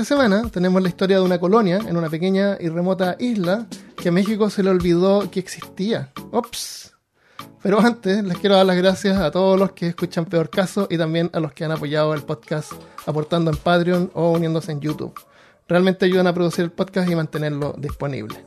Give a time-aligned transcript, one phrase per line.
[0.00, 3.66] esta semana tenemos la historia de una colonia en una pequeña y remota isla
[3.96, 6.12] que a México se le olvidó que existía.
[6.30, 6.94] Ops.
[7.64, 10.96] Pero antes les quiero dar las gracias a todos los que escuchan Peor Caso y
[10.96, 12.70] también a los que han apoyado el podcast
[13.06, 15.18] aportando en Patreon o uniéndose en YouTube.
[15.66, 18.46] Realmente ayudan a producir el podcast y mantenerlo disponible.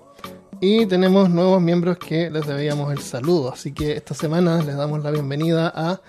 [0.62, 3.52] Y tenemos nuevos miembros que les debíamos el saludo.
[3.52, 6.00] Así que esta semana les damos la bienvenida a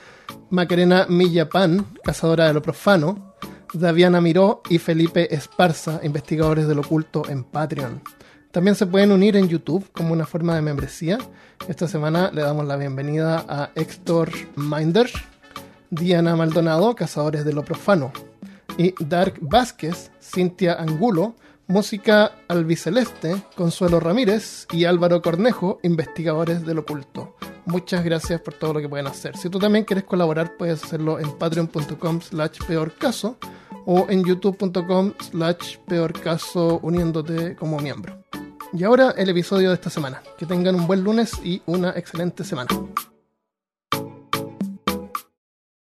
[0.50, 3.34] Macarena Millapan, cazadora de lo profano,
[3.72, 8.02] Daviana Miró y Felipe Esparza, investigadores del oculto en Patreon.
[8.50, 11.18] También se pueden unir en YouTube como una forma de membresía.
[11.68, 15.10] Esta semana le damos la bienvenida a Héctor Minder,
[15.88, 18.12] Diana Maldonado, Cazadores de lo Profano,
[18.76, 21.34] y Dark Vázquez, Cintia Angulo,
[21.66, 27.36] Música Albiceleste, Consuelo Ramírez y Álvaro Cornejo, investigadores del oculto.
[27.64, 29.36] Muchas gracias por todo lo que pueden hacer.
[29.38, 33.38] Si tú también quieres colaborar, puedes hacerlo en patreon.com slash peorcaso
[33.86, 38.24] o en youtube.com slash peorcaso uniéndote como miembro.
[38.72, 40.22] Y ahora el episodio de esta semana.
[40.38, 42.68] Que tengan un buen lunes y una excelente semana.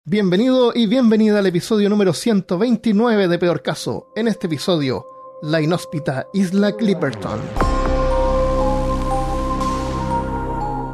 [0.04, 4.08] Bienvenido y bienvenida al episodio número 129 de Peor Caso.
[4.16, 5.06] En este episodio,
[5.44, 7.40] la inhóspita Isla Clipperton.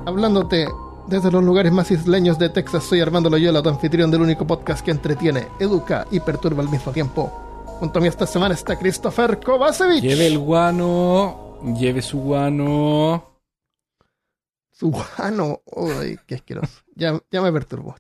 [0.06, 0.68] Hablándote
[1.08, 4.84] desde los lugares más isleños de Texas, soy Armando Loyola, tu anfitrión del único podcast
[4.84, 7.32] que entretiene, educa y perturba al mismo tiempo.
[7.80, 10.02] Junto a mí esta semana está Christopher Kovacevic.
[10.02, 11.60] Lleve el guano.
[11.80, 13.40] Lleve su guano.
[14.72, 15.62] Su guano.
[15.66, 16.82] Uy, qué asqueroso.
[16.96, 17.96] Ya, ya me perturbó.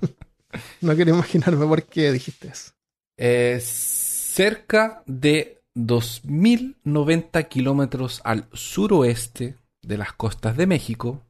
[0.82, 2.72] no quiero imaginarme por qué dijiste eso.
[3.16, 11.22] Eh, cerca de 2.090 kilómetros al suroeste de las costas de México,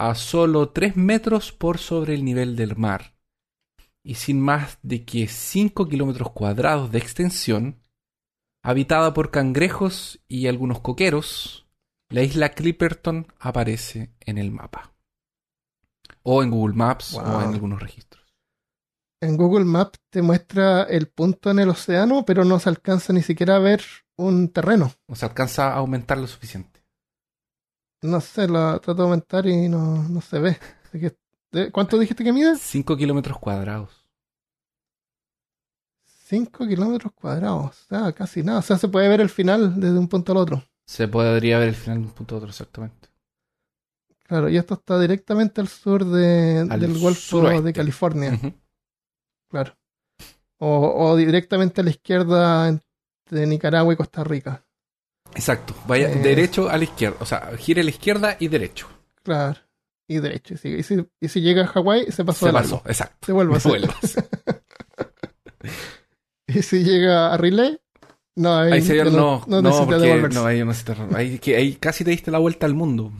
[0.00, 3.14] a solo 3 metros por sobre el nivel del mar,
[4.02, 7.82] y sin más de que 5 kilómetros cuadrados de extensión,
[8.62, 11.68] habitada por cangrejos y algunos coqueros,
[12.08, 14.94] la isla Clipperton aparece en el mapa.
[16.22, 18.24] O en Google Maps o en algunos registros.
[19.20, 23.22] En Google Maps te muestra el punto en el océano, pero no se alcanza ni
[23.22, 23.82] siquiera a ver
[24.16, 24.92] un terreno.
[25.08, 26.69] No se alcanza a aumentar lo suficiente.
[28.02, 30.58] No sé, lo trato de aumentar y no, no se ve.
[30.88, 31.16] Así que,
[31.52, 32.56] ¿de- ¿Cuánto dijiste que mide?
[32.56, 33.90] 5 kilómetros cuadrados.
[36.26, 37.66] 5 kilómetros cuadrados.
[37.70, 38.60] O sea, casi nada.
[38.60, 40.62] O sea, se puede ver el final desde un punto al otro.
[40.86, 43.08] Se podría ver el final de un punto a otro exactamente.
[44.24, 48.38] Claro, y esto está directamente al sur de- Al del Golfo de California.
[49.50, 49.76] Claro.
[50.58, 54.64] O, o directamente a la izquierda entre Nicaragua y Costa Rica.
[55.34, 55.74] Exacto.
[55.86, 56.16] Vaya Eh.
[56.16, 57.16] derecho a la izquierda.
[57.20, 58.88] O sea, gire a la izquierda y derecho.
[59.22, 59.58] Claro.
[60.08, 60.54] Y derecho.
[60.54, 62.74] Y si, y si, y si llega a Hawái, se pasó Se pasó.
[62.76, 62.82] largo.
[62.86, 63.26] Exacto.
[63.26, 63.60] Se vuelve a.
[66.46, 67.78] Y si llega a Riley,
[68.36, 71.56] no, ahí, Ahí se ya no, no, necesita porque no, ahí no se ahí, que,
[71.56, 73.12] ahí casi te diste la vuelta al mundo.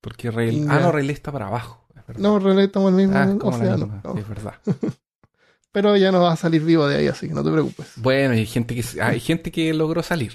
[0.00, 0.80] Porque Rayleigh, ah, Ya.
[0.80, 1.86] no, Rayleigh está para abajo.
[2.08, 2.18] es.
[2.18, 4.00] No, Riley estamos en el mismo ah, es océano.
[4.04, 4.12] no.
[4.14, 4.54] sí, es verdad.
[5.72, 7.92] Pero ya no va a salir vivo de ahí, así que no te preocupes.
[7.96, 10.32] Bueno, hay gente que hay gente que logró salir.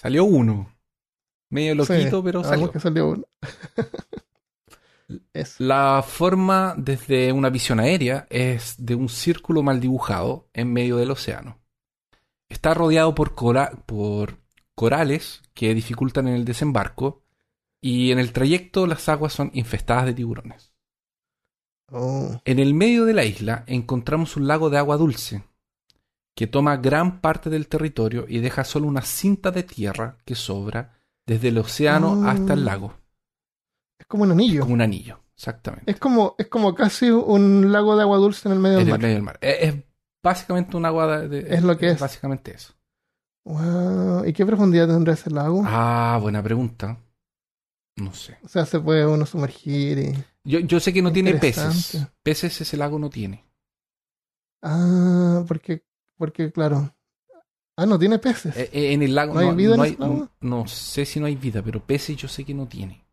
[0.00, 0.74] Salió uno.
[1.50, 2.70] Medio loquito, Sí, pero salió.
[2.70, 3.24] que salió uno.
[5.32, 5.56] Eso.
[5.64, 11.10] La forma desde una visión aérea es de un círculo mal dibujado en medio del
[11.10, 11.58] océano.
[12.48, 14.38] Está rodeado por, cora- por
[14.76, 17.22] corales que dificultan el desembarco
[17.80, 20.72] y en el trayecto las aguas son infestadas de tiburones.
[21.92, 25.42] Oh, En el medio de la isla encontramos un lago de agua dulce
[26.40, 30.96] que toma gran parte del territorio y deja solo una cinta de tierra que sobra
[31.26, 32.30] desde el océano Ah.
[32.30, 32.94] hasta el lago,
[33.98, 34.62] es como un anillo.
[34.62, 35.90] como un anillo, exactamente.
[35.90, 38.88] Es como, es como casi un lago de agua dulce en el medio en del
[38.88, 39.00] el mar.
[39.02, 39.38] medio del mar.
[39.42, 39.74] Es, es
[40.22, 42.00] básicamente un agua de, de- Es lo que es.
[42.00, 42.72] Básicamente eso.
[43.44, 44.24] Wow.
[44.26, 45.62] ¿Y qué profundidad tendrá ese lago?
[45.66, 46.98] Ah, buena pregunta.
[47.96, 48.38] No sé.
[48.42, 50.24] O sea, se puede uno sumergir y...
[50.42, 51.98] Yo, yo sé que no tiene peces.
[52.22, 53.44] Peces ese lago no tiene.
[54.62, 55.84] Ah, porque,
[56.20, 56.94] porque claro.
[57.76, 58.54] Ah, no tiene peces.
[58.58, 60.28] Eh, eh, en el lago ¿No hay vida en no, lago?
[60.40, 63.06] no sé si no hay vida, pero peces yo sé que no tiene.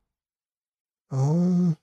[1.09, 1.73] Oh.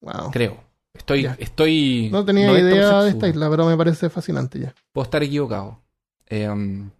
[0.00, 0.30] Wow.
[0.32, 0.64] Creo.
[0.92, 1.36] Estoy, Ya.
[1.38, 2.08] estoy.
[2.10, 4.74] No tenía 90% idea de esta isla, pero me parece fascinante ya.
[4.92, 5.80] Puedo estar equivocado.
[6.26, 6.90] Em,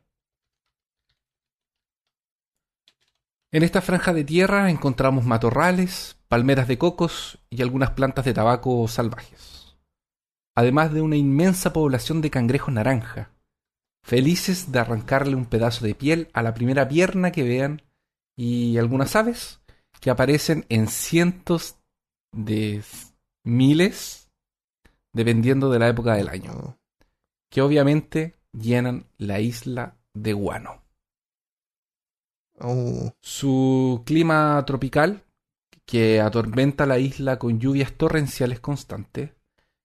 [3.50, 8.87] en esta franja de tierra encontramos matorrales, palmeras de cocos y algunas plantas de tabaco
[8.87, 9.76] salvajes.
[10.55, 13.31] Además de una inmensa población de cangrejos naranja,
[14.08, 17.82] felices de arrancarle un pedazo de piel a la primera pierna que vean,
[18.38, 19.60] y algunas aves
[20.00, 21.76] que aparecen en cientos
[22.32, 22.82] de
[23.44, 24.31] miles,
[25.12, 26.78] dependiendo de la época del año
[27.50, 30.82] que obviamente llenan la isla de guano.
[32.60, 35.22] Oh, Su clima tropical,
[35.84, 39.32] que atormenta la isla con lluvias torrenciales constantes,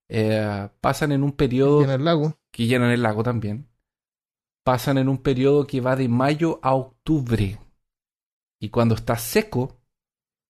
[0.10, 2.38] eh, pasan en un periodo el lago.
[2.52, 3.68] que llenan el lago también.
[4.64, 7.60] Pasan en un periodo que va de mayo a octubre.
[8.62, 9.78] Y cuando está seco,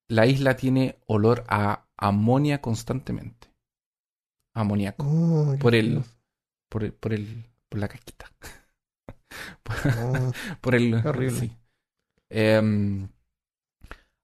[0.07, 3.47] la isla tiene olor a amonia constantemente.
[4.55, 5.05] Amoníaco.
[5.07, 6.03] Oh, Por el-.
[6.69, 8.31] Por el, por el, por la caquita.
[9.65, 10.31] Oh,
[10.61, 10.93] por el.
[10.93, 11.39] Horrible.
[11.39, 11.57] sí.
[12.29, 13.07] Em,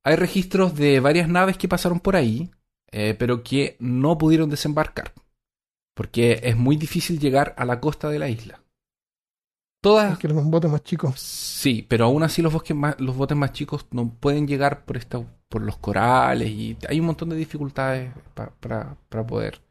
[0.04, 2.52] hay registros de varias naves que pasaron por ahí,
[2.92, 5.14] eh, pero que no pudieron desembarcar.
[5.96, 8.59] Porque es muy difícil llegar a la costa de la isla.
[9.82, 11.14] Todas, que era un bote más chico.
[11.16, 14.98] Sí, pero aún así los, bosques más- los botes más chicos no pueden llegar por
[14.98, 19.62] esta, por los corales y hay un montón de dificultades pa- para, para poder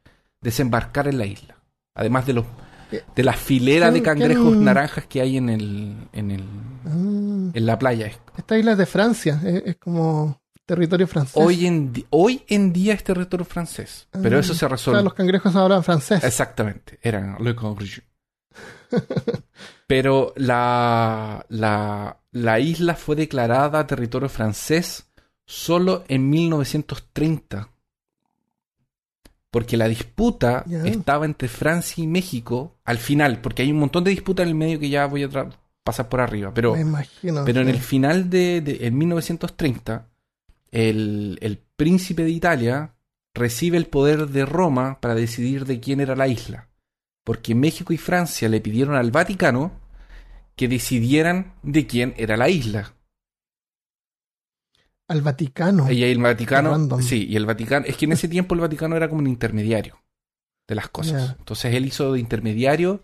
[0.41, 1.55] desembarcar en la isla.
[1.95, 2.45] Además de los
[2.91, 6.43] Eh, de las fileras de ¿quién- cangrejos naranjas que hay en el, en el
[6.85, 8.07] Ah, en la playa.
[8.07, 11.33] Es- esta isla es de Francia, es, es como territorio francés.
[11.35, 15.03] Hoy en hoy en día es territorio francés, pero Ah, eso se O sea, resolvió.
[15.03, 16.23] los cangrejos hablan francés.
[16.23, 18.01] Exactamente, eran Le Cangrejo.
[19.89, 25.09] Pero la, la, la isla fue declarada territorio francés
[25.47, 27.69] solo en 1930.
[29.51, 34.11] Porque la disputa estaba entre Francia y México al final, porque hay un montón de
[34.11, 35.29] disputas en el medio que ya voy a
[35.83, 36.53] pasar por arriba.
[36.53, 37.43] Pero, Me imagino.
[37.45, 40.07] pero en el final de, de- en 1930,
[40.69, 42.93] el, el príncipe de Italia
[43.33, 46.68] recibe el poder de Roma para decidir de quién era la isla.
[47.29, 49.71] Porque México y Francia le pidieron al Vaticano
[50.55, 52.95] que decidieran de quién era la isla.
[55.07, 55.91] Al Vaticano.
[55.91, 57.03] Y el Vaticano, random.
[57.03, 60.01] sí, y el Vaticano, es que en ese tiempo el Vaticano era como un intermediario
[60.67, 61.35] de las cosas.
[61.37, 63.03] Entonces él hizo de intermediario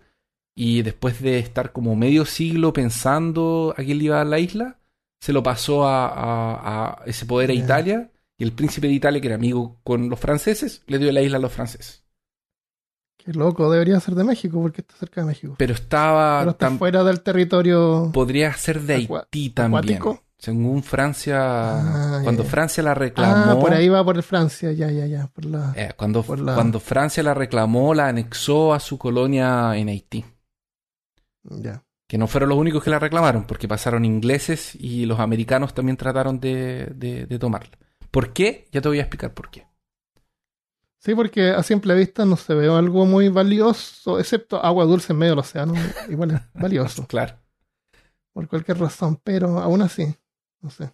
[0.56, 4.40] y después de estar como medio siglo pensando a quién le iba a dar la
[4.40, 4.80] isla,
[5.20, 7.54] se lo pasó a, a- a ese poder a.
[7.54, 11.22] Italia y el príncipe de Italia, que era amigo con los franceses, le dio la
[11.22, 12.02] isla a los franceses.
[13.26, 15.56] Qué loco, debería ser de México porque está cerca de México.
[15.58, 16.38] Pero estaba...
[16.38, 18.10] Pero está fuera del territorio.
[18.14, 19.96] podría ser de Haití también.
[19.98, 20.22] acuático.
[20.38, 22.44] Según Francia, Ah, cuando.
[22.44, 23.52] Francia la reclamó...
[23.52, 25.26] Ah, por ahí va por Francia, ya, ya, ya.
[25.26, 25.72] Por la...
[25.74, 30.24] Eh, cuando, Por la- cuando Francia la reclamó, la anexó a su colonia en Haití.
[31.42, 31.82] Ya.
[32.08, 35.96] Que no fueron los únicos que la reclamaron, porque pasaron ingleses y los americanos también
[35.96, 37.76] trataron de, de- de tomarla.
[38.10, 38.68] ¿Por qué?
[38.72, 39.66] Ya te voy a explicar por qué.
[41.06, 45.20] Sí, porque a simple vista no se ve algo muy valioso, excepto agua dulce en
[45.20, 45.72] medio del océano.
[46.10, 47.36] Igual es valioso, Claro.
[48.32, 50.12] por cualquier razón, pero aún así,
[50.60, 50.90] no sé.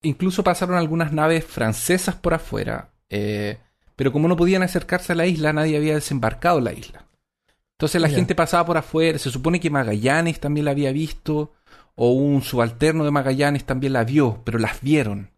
[0.00, 3.58] Incluso pasaron algunas naves francesas por afuera, eh,
[3.96, 7.04] pero como no podían acercarse a la isla, nadie había desembarcado en la isla.
[7.72, 11.52] Entonces la gente pasaba por afuera, se supone que Magallanes también la había visto,
[11.96, 15.32] o un subalterno de Magallanes también la vio, pero las vieron,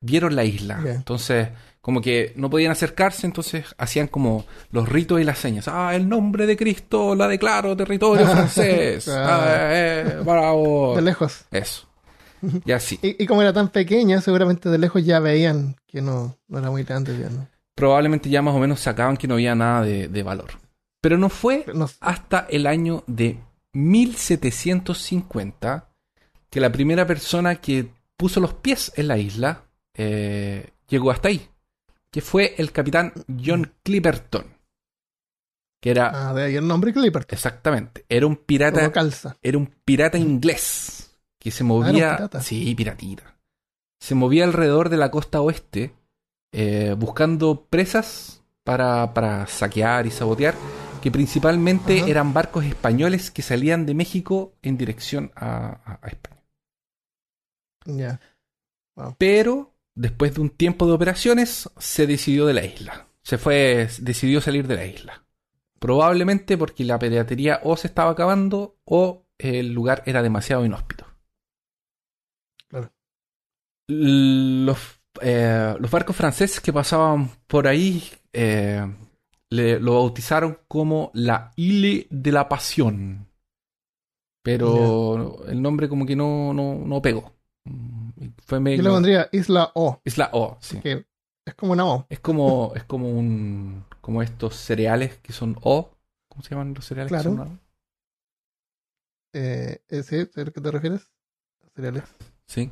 [0.00, 0.78] vieron la isla.
[0.84, 1.48] Entonces,
[1.82, 5.68] como que no podían acercarse, entonces hacían como los ritos y las señas.
[5.68, 9.06] Ah, el nombre de Cristo la declaro territorio francés.
[9.08, 9.26] Ah.
[9.28, 10.96] Ah, eh, bravo.
[10.96, 11.44] De lejos.
[11.50, 11.86] Eso.
[12.64, 12.98] Y así.
[13.04, 16.70] Y, y como era tan pequeña, seguramente de lejos ya veían que no, no era
[16.70, 17.18] muy grande.
[17.18, 17.46] Ya, ¿no?
[17.74, 20.50] probablemente ya más o menos sacaban que no había nada de, de valor.
[21.00, 21.96] Pero no fue Pero no sé.
[22.00, 23.38] hasta el año de
[23.72, 25.88] 1750
[26.50, 29.62] que la primera persona que puso los pies en la isla
[29.94, 31.48] eh, llegó hasta ahí,
[32.12, 33.12] que fue el capitán
[33.44, 34.44] John Clipperton,
[35.80, 37.26] que era Ah, de ahí el nombre Clipper.
[37.28, 39.36] exactamente, era un pirata, calza.
[39.42, 42.40] era un pirata inglés que se movía, Ah, pirata.
[42.42, 43.36] sí, piratita,
[44.00, 45.94] se movía alrededor de la costa oeste
[46.52, 50.54] eh, buscando presas para, para saquear y sabotear,
[51.02, 52.08] que principalmente Ajá.
[52.10, 56.42] eran barcos españoles que salían de México en dirección a, a- a España.
[57.86, 58.20] Ya.
[59.18, 64.40] Pero después de un tiempo de operaciones se decidió de la isla, se fue, decidió
[64.40, 65.24] salir de la isla.
[65.78, 71.06] Probablemente porque la piratería o se estaba acabando o el lugar era demasiado inhóspito.
[72.68, 72.92] Claro.
[73.88, 74.78] Los,
[75.20, 78.86] eh, los barcos franceses que pasaban por ahí eh,
[79.50, 83.26] le- lo bautizaron como la Ile de la Pasión.
[84.42, 87.32] Pero el nombre como que no, no, no pegó.
[87.64, 88.10] Mm,
[88.44, 90.80] Fue Yo medio- le pondría Isla O, Es la O, sí.
[90.80, 91.06] que
[91.44, 92.06] es como una O.
[92.08, 95.90] Es como, es como un, como estos cereales que son O.
[96.28, 97.30] ¿Cómo se llaman los cereales Claro.
[97.30, 97.58] que son O?
[99.34, 100.16] Eh, eh, ¿Sí?
[100.20, 101.10] ¿A qué te refieres?
[101.74, 102.04] Cereales.
[102.46, 102.70] Sí.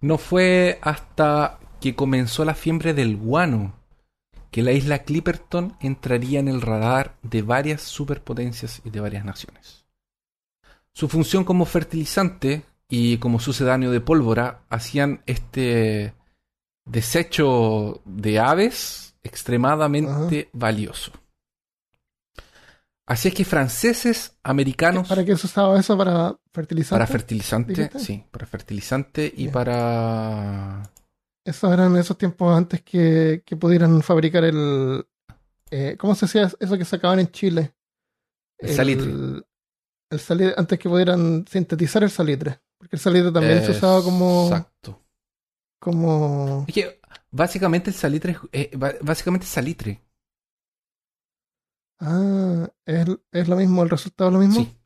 [0.00, 3.74] No fue hasta que comenzó la fiebre del guano
[4.50, 9.80] que la isla Clipperton entraría en el radar de varias superpotencias y de varias naciones.
[10.94, 16.14] su función como fertilizante y como sucedáneo de pólvora hacían este
[16.84, 21.10] desecho de aves extremadamente valioso.
[23.06, 25.08] Así es que franceses, americanos...
[25.08, 25.96] ¿Para qué se usaba eso?
[25.96, 26.94] ¿Para fertilizante?
[26.98, 27.98] Para fertilizante, dijiste?
[27.98, 30.82] sí, para fertilizante y para...
[31.46, 35.06] Esos eran esos tiempos antes que, que pudieran fabricar el...
[35.70, 37.72] eh, ¿Cómo se decía eso que sacaban en Chile?
[38.58, 39.10] El salitre.
[40.10, 42.60] El salitre, antes que pudieran sintetizar el salitre.
[42.82, 44.46] Porque el salitre también se usaba como...
[44.48, 45.00] Exacto.
[45.78, 48.70] como Es que básicamente el salitre es eh,
[49.02, 50.02] básicamente es salitre.
[52.00, 54.64] ah, ¿es, es lo mismo, el resultado es lo mismo.
[54.64, 54.76] Sí.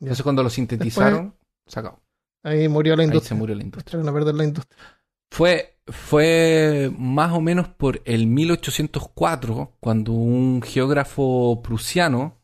[0.00, 2.00] Entonces cuando lo sintetizaron, se acabó.
[2.44, 3.36] Ahí murió la Ahí se industria.
[3.36, 3.90] murió la industria.
[3.98, 4.78] Echaron a perder la industria.
[5.32, 12.38] Fue, fue más o menos por el 1804 cuando un geógrafo prusiano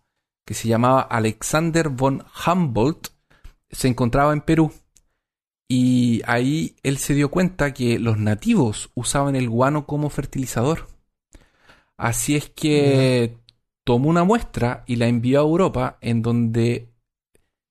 [0.45, 3.09] que se llamaba Alexander von Humboldt
[3.71, 4.73] se encontraba en Perú.
[5.69, 10.89] Y ahí él se dio cuenta que los nativos usaban el guano como fertilizador.
[11.97, 13.37] Así es que
[13.85, 16.89] tomó una muestra y la envió a Europa en donde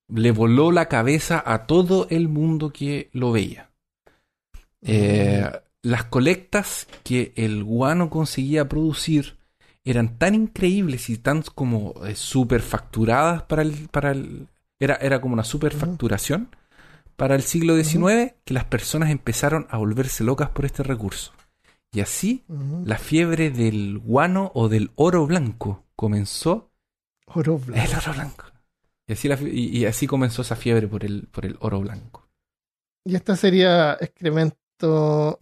[0.08, 3.70] le voló la cabeza a todo el mundo que lo veía.
[4.82, 5.50] Eh,
[5.82, 9.36] las colectas que el guano conseguía producir
[9.84, 14.46] eran tan increíbles y tan como eh, superfacturadas para el, para el
[14.80, 16.48] era, era como una superfacturación
[17.16, 21.32] para el siglo XIX que las personas empezaron a volverse locas por este recurso.
[21.92, 22.44] Y así
[22.84, 26.70] la fiebre del guano o del oro blanco comenzó.
[27.26, 27.84] Oro blanco.
[27.84, 28.44] El oro blanco.
[29.08, 31.80] Y así, la fie- y, y así comenzó esa fiebre por el, por el oro
[31.80, 32.28] blanco.
[33.04, 35.38] ¿Y esta sería excremento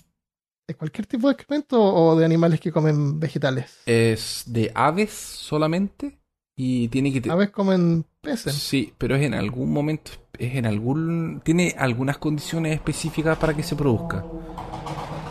[0.66, 3.78] de cualquier tipo de excremento o de animales que comen vegetales?
[3.87, 6.18] Es de aves solamente
[6.61, 7.21] y tiene que...
[7.21, 8.53] te- Aves comen peces.
[8.53, 11.41] Sí, pero es en algún momento, es en algún...
[11.45, 14.25] Tiene algunas condiciones específicas para que se produzca.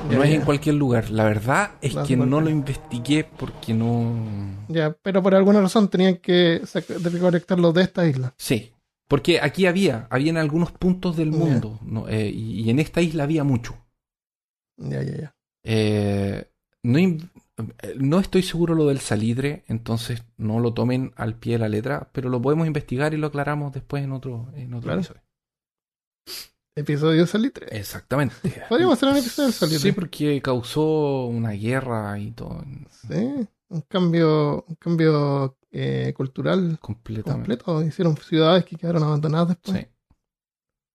[0.10, 1.10] No es en cualquier lugar.
[1.10, 4.16] La verdad es No que no lo investigué porque no...
[4.70, 6.86] Ya, pero por alguna razón tenían que sac-
[7.74, 8.34] de esta isla.
[8.38, 8.72] Sí,
[9.10, 12.08] porque aquí había, había en algunos puntos del mundo, ¿no?
[12.08, 13.76] Eh, y, y en esta isla había mucho.
[14.78, 15.36] Ya, ya, ya.
[15.64, 16.50] Eh,
[16.84, 17.00] no,
[17.98, 22.10] no estoy seguro lo del salitre, entonces no lo tomen al pie de la letra,
[22.14, 25.00] pero lo podemos investigar y lo aclaramos después en otro, en otro Claro.
[25.02, 25.22] episodio.
[26.76, 27.68] Episodio salitre.
[27.76, 28.36] Exactamente.
[28.70, 29.80] Podríamos hacer un episodio del salitre.
[29.80, 32.64] Sí, porque causó una guerra y todo.
[33.08, 37.58] Sí, un cambio, un cambio eh, cultural Completamente.
[37.58, 37.84] completo.
[37.84, 39.80] Hicieron ciudades que quedaron abandonadas después.
[39.82, 39.88] Sí.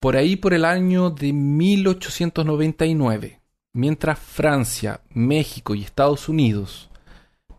[0.00, 3.42] Por ahí, por el año de 1899,
[3.75, 6.91] mientras Francia, México y Estados Unidos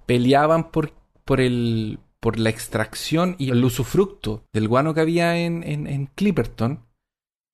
[0.05, 0.91] peleaban por,
[1.25, 6.07] por, el, por la extracción y el usufructo del guano que había en, en, en
[6.07, 6.85] Clipperton,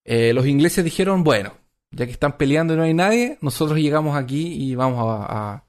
[0.06, 1.54] eh, los ingleses dijeron, bueno,
[1.92, 5.64] ya que están peleando y no hay nadie, nosotros llegamos aquí y vamos a, a-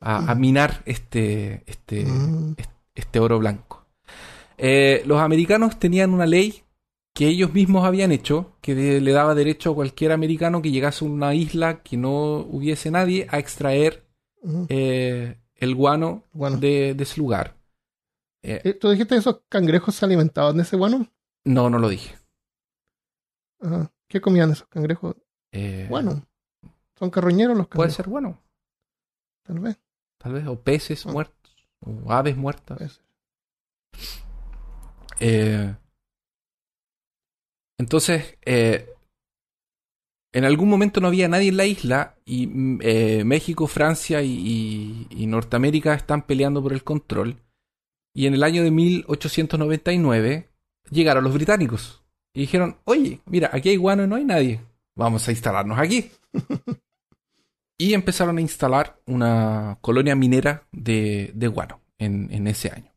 [0.00, 2.54] a- a minar este, este, Mm,
[2.94, 3.86] este oro blanco.
[4.58, 6.62] Eh, los americanos tenían una ley
[7.16, 11.02] que ellos mismos habían hecho, que de- le daba derecho a cualquier americano que llegase
[11.02, 14.06] a una isla que no hubiese nadie a extraer
[14.68, 16.24] eh, el guano
[16.60, 17.56] de, de ese lugar.
[18.42, 21.08] Eh, Eh, ¿tú dijiste que esos cangrejos se alimentaban de ese guano?
[21.44, 22.14] no, no lo dije.
[23.60, 23.90] Ajá.
[24.08, 25.16] ¿Qué comían esos cangrejos?
[25.52, 26.22] Eh, Bueno,
[26.98, 27.96] son carroñeros los puede cangrejos.
[27.96, 28.42] ser bueno,
[29.42, 29.78] Tal vez.
[30.18, 31.12] tal vez, o peces Ah.
[31.12, 32.78] muertos, o aves muertas.
[32.78, 33.00] puede.
[35.20, 35.74] Eh,
[37.78, 38.88] entonces, eh,
[40.32, 44.32] en algún momento no había nadie en la isla y mm, eh, México, Francia y,
[44.32, 47.36] y- y Norteamérica están peleando por el control.
[48.14, 50.48] Y en el año de 1899
[50.90, 52.02] llegaron los británicos
[52.34, 54.60] y dijeron, oye, mira, aquí hay guano y no hay nadie.
[54.94, 56.10] Vamos a instalarnos aquí.
[57.78, 62.92] y empezaron a instalar una colonia minera de, de guano en, en ese año.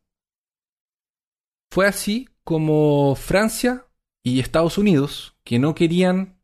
[1.70, 3.86] Fue así como Francia
[4.22, 6.38] y Estados Unidos, que no querían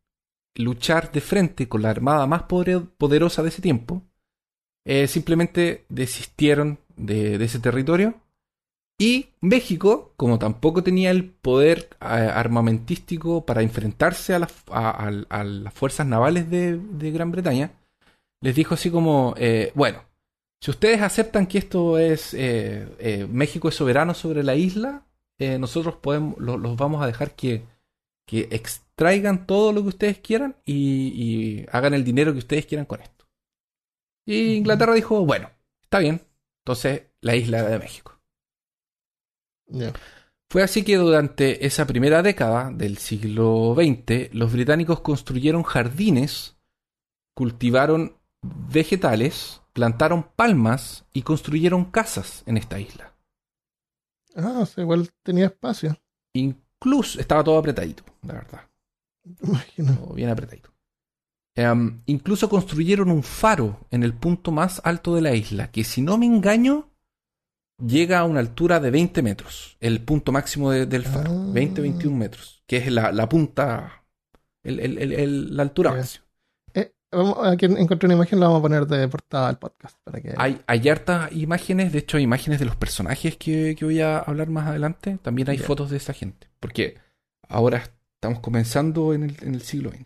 [0.55, 4.01] luchar de frente con la armada más poder- poderosa de ese tiempo,
[4.85, 8.15] eh, simplemente desistieron de, ese territorio.
[8.99, 15.43] Y México, como tampoco tenía el poder eh, armamentístico para enfrentarse a, las- a- a-
[15.43, 16.79] las fuerzas navales de,
[17.11, 17.73] Gran Bretaña,
[18.41, 20.03] les dijo así como, eh, bueno,
[20.59, 22.35] si ustedes aceptan que esto es,
[23.29, 25.06] México es soberano sobre la isla,
[25.39, 27.65] eh, nosotros podemos, lo- los vamos a dejar que,
[28.25, 32.85] que extraigan todo lo que ustedes quieran y, y hagan el dinero que ustedes quieran
[32.85, 33.25] con esto.
[34.25, 34.55] Y.
[34.55, 35.49] Inglaterra dijo, bueno,
[35.83, 36.21] está bien,
[36.65, 38.19] entonces la isla de México.
[40.49, 46.55] Fue así que durante esa primera década del siglo XX, los británicos construyeron jardines,
[47.35, 53.13] cultivaron vegetales, plantaron palmas y construyeron casas en esta isla.
[54.37, 55.97] Ah, o sea, igual tenía espacio.
[56.33, 58.61] Incluso estaba todo apretadito, la verdad.
[59.43, 59.95] Imagino.
[59.95, 60.71] Todo bien apretadito.
[61.55, 66.01] Em, incluso construyeron un faro en el punto más alto de la isla, que si
[66.03, 66.91] no me engaño,
[67.83, 69.75] llega a una altura de 20 metros.
[69.79, 71.31] El punto máximo de- del faro.
[71.31, 71.51] Ah.
[71.53, 72.63] 20-21 metros.
[72.67, 74.03] Que es la, la punta.
[74.63, 76.25] el- el- el- la altura máxima.
[77.11, 79.97] Vamos, aquí encontré una imagen, la vamos a poner de portada al podcast.
[80.03, 80.33] Para que...
[80.37, 84.19] Hay, hay hartas imágenes, de hecho, hay imágenes de los personajes que, que voy a
[84.19, 85.17] hablar más adelante.
[85.21, 86.49] También hay fotos de esa gente.
[86.59, 86.97] Porque
[87.47, 87.81] ahora
[88.15, 90.05] estamos comenzando en el, en el siglo XX.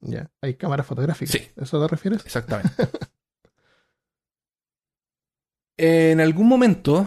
[0.00, 1.32] Ya, hay cámaras fotográficas.
[1.32, 1.46] Sí.
[1.56, 2.24] ¿Eso te refieres?
[2.24, 2.70] Exactamente.
[5.76, 7.06] en algún momento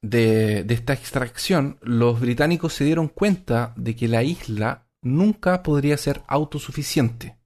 [0.00, 5.96] de, de esta extracción, los británicos se dieron cuenta de que la isla nunca podría
[5.96, 7.39] ser autosuficiente.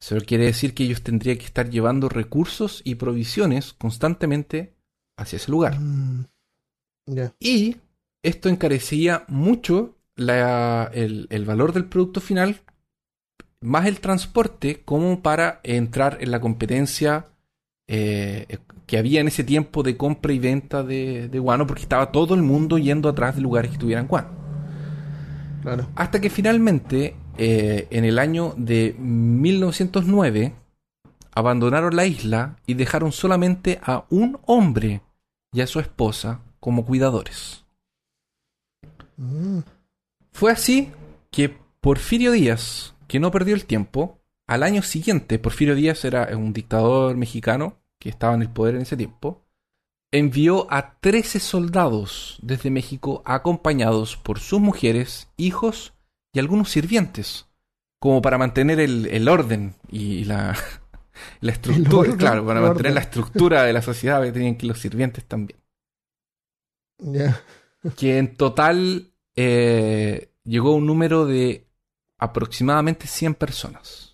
[0.00, 4.74] Eso quiere decir que ellos tendrían que estar llevando recursos y provisiones constantemente
[5.18, 5.78] hacia ese lugar.
[5.78, 6.24] Mm.
[7.38, 7.76] Y
[8.22, 12.60] esto encarecía mucho la- el, el valor del producto final,
[13.60, 17.26] más el transporte, como para entrar en la competencia
[17.88, 18.46] eh,
[18.86, 22.34] que había en ese tiempo de compra y venta de, de guano, porque estaba todo
[22.34, 24.28] el mundo yendo atrás de lugares que tuvieran guano.
[25.62, 25.88] Claro.
[25.94, 30.54] Hasta que finalmente, eh, en el año de 1909,
[31.32, 35.02] abandonaron la isla y dejaron solamente a un hombre
[35.52, 37.64] y a su esposa como cuidadores.
[39.16, 39.60] Mm,
[40.32, 40.92] Fue así
[41.30, 46.52] que Porfirio Díaz, que no perdió el tiempo, al año siguiente, Porfirio Díaz era un
[46.52, 49.44] dictador mexicano que estaba en el poder en ese tiempo,
[50.12, 55.92] envió a 13 soldados desde México acompañados por sus mujeres, hijos
[56.32, 57.46] y algunos sirvientes,
[57.98, 60.56] como para mantener el, el orden y la,
[61.40, 62.94] la estructura, orden, claro, para mantener orden.
[62.94, 65.58] la estructura de la sociedad que tenían que los sirvientes también
[66.98, 67.40] Ya.
[67.96, 71.66] que en total eh, llegó a un número de
[72.18, 74.09] aproximadamente 100 personas.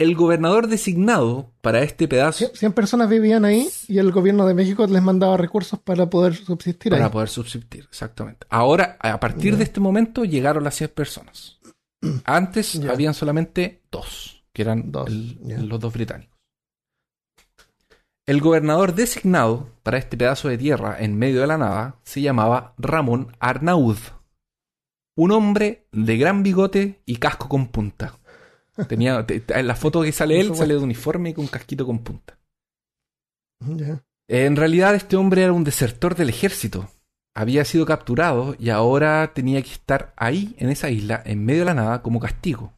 [0.00, 4.54] El gobernador designado para este pedazo, Cien- 100 personas vivían ahí y el gobierno de
[4.54, 7.10] México les mandaba recursos para poder subsistir para ahí.
[7.12, 8.46] poder subsistir, exactamente.
[8.48, 11.58] Ahora, a partir de este momento, llegaron las 100 personas.
[12.24, 15.58] Antes habían solamente dos, que eran Dos, el- ya.
[15.58, 16.34] los dos británicos.
[18.26, 22.72] El gobernador designado para este pedazo de tierra en medio de la nada se llamaba
[22.78, 23.98] Ramón Arnaud.
[25.16, 28.14] Un hombre de gran bigote y casco con punta.
[28.88, 31.84] Tenía, te- te- en la foto que sale él, sale de uniforme y con casquito
[31.86, 32.38] con punta.
[34.28, 36.88] En realidad este hombre era un desertor del ejército.
[37.34, 41.66] Había sido capturado y ahora tenía que estar ahí, en esa isla, en medio de
[41.66, 42.72] la nada, como castigo.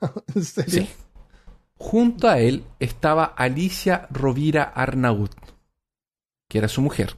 [0.34, 0.82] ¿En serio?
[0.84, 0.88] Sí.
[1.76, 5.30] Junto a él estaba Alicia Rovira Arnaud,
[6.48, 7.16] que era su mujer.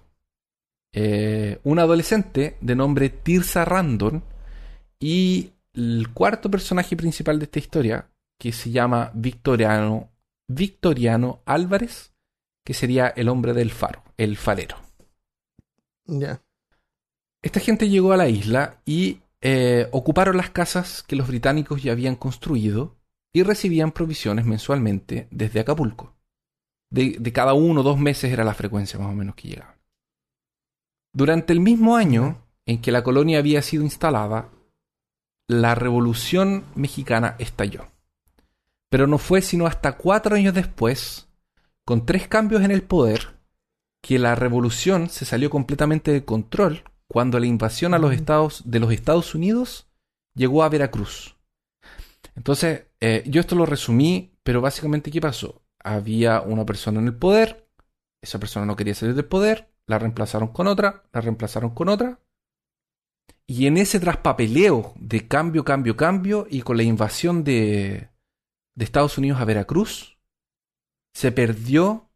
[0.93, 4.23] Eh, una adolescente de nombre Tirsa Randon
[5.01, 10.11] y el cuarto personaje principal de esta historia, que se llama Victoriano,
[10.49, 12.13] Victoriano Álvarez,
[12.65, 14.77] que sería el hombre del faro, el farero.
[16.07, 16.43] Ya.
[17.43, 21.93] Esta gente llegó a la isla y eh, ocuparon las casas que los británicos ya
[21.93, 22.97] habían construido
[23.33, 26.15] y recibían provisiones mensualmente desde Acapulco.
[26.91, 29.77] De, de cada uno o dos meses era la frecuencia más o menos que llegaban.
[31.15, 34.51] Durante el mismo año en que la colonia había sido instalada,
[35.53, 37.87] la Revolución Mexicana estalló.
[38.89, 41.29] Pero no fue sino hasta cuatro años después,
[41.85, 43.39] con tres cambios en el poder,
[44.03, 48.81] que la revolución se salió completamente de control cuando la invasión a los estados de
[48.81, 49.89] los Estados Unidos
[50.35, 51.37] llegó a Veracruz.
[52.35, 55.63] Entonces, eh, yo esto lo resumí, pero básicamente, ¿qué pasó?
[55.85, 57.69] Había una persona en el poder,
[58.21, 62.21] esa persona no quería salir del poder, la reemplazaron con otra, la reemplazaron con otra,
[63.53, 68.09] y en ese traspapeleo de cambio, cambio, cambio, y con la invasión de,
[68.75, 70.19] de Estados Unidos a Veracruz,
[71.15, 72.09] se perdió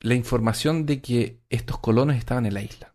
[0.00, 2.94] la información de que estos colonos estaban en la isla.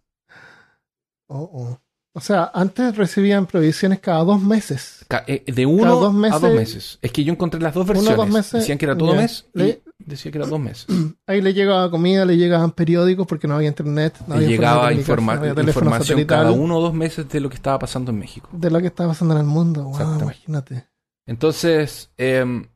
[1.27, 1.79] Oh, oh.
[2.15, 5.03] O sea, antes recibían provisiones cada dos meses.
[5.25, 6.99] Eh, De uno Cada dos a dos meses- meses.
[7.01, 8.33] Es que yo encontré las dos Uno, dos versiones.
[8.33, 10.85] meses, Decían que era todo mes y Le- decía que era dos meses.
[11.27, 14.15] Ahí le llegaba comida, le llegaban periódicos porque no había internet.
[14.27, 17.55] No había llegaba informa- no había información cada uno o dos meses de lo que
[17.55, 18.49] estaba pasando en México.
[18.51, 19.83] De lo que estaba pasando en el mundo.
[19.83, 20.87] Wow, imagínate.
[21.25, 22.67] Entonces, em,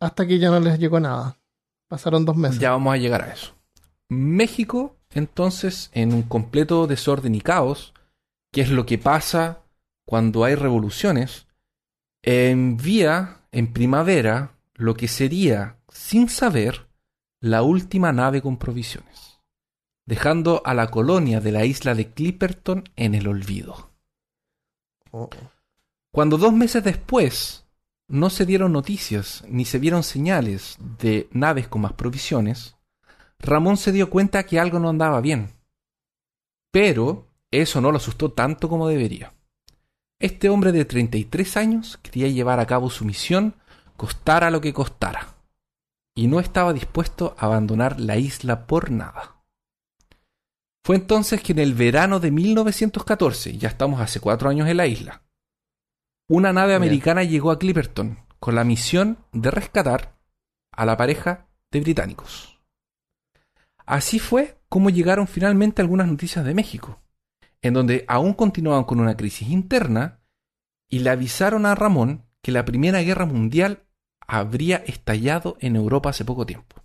[0.00, 1.36] Hasta que ya no les llegó nada.
[1.88, 2.58] Pasaron dos meses.
[2.58, 3.54] ya vamos a llegar a eso.
[4.08, 7.92] México entonces en un completo desorden y caos,
[8.52, 9.60] que es lo que pasa
[10.06, 11.46] cuando hay revoluciones,
[12.22, 16.88] envía en primavera lo que sería, sin saber,
[17.40, 19.40] la última nave con provisiones,
[20.06, 23.90] dejando a la colonia de la isla de Clipperton en el olvido.
[25.10, 25.28] Oh,
[26.12, 27.66] Cuando dos meses después
[28.08, 32.76] no se dieron noticias ni se vieron señales de naves con más provisiones,
[33.38, 35.50] Ramón se dio cuenta que algo no andaba bien.
[36.70, 39.34] Pero eso no lo asustó tanto como debería.
[40.20, 43.56] Este hombre de 33 años quería llevar a cabo su misión,
[43.96, 45.34] costara lo que costara,
[46.14, 49.42] y no estaba dispuesto a abandonar la isla por nada.
[50.84, 54.86] Fue entonces que en el verano de 1914, ya estamos hace cuatro años en la
[54.86, 55.22] isla,
[56.28, 60.16] una nave americana llegó a Clipperton con la misión de rescatar
[60.72, 62.58] a la pareja de británicos.
[63.84, 67.02] Así fue como llegaron finalmente algunas noticias de México,
[67.60, 70.20] en donde aún continuaban con una crisis interna
[70.88, 73.84] y le avisaron a Ramón que la Primera Guerra Mundial
[74.32, 76.76] habría estallado en Europa hace poco tiempo.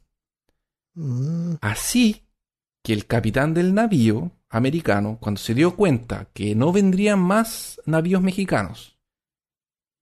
[0.96, 2.24] mm, Así
[2.84, 8.22] que el capitán del navío americano, cuando se dio cuenta que no vendrían más navíos
[8.22, 8.98] mexicanos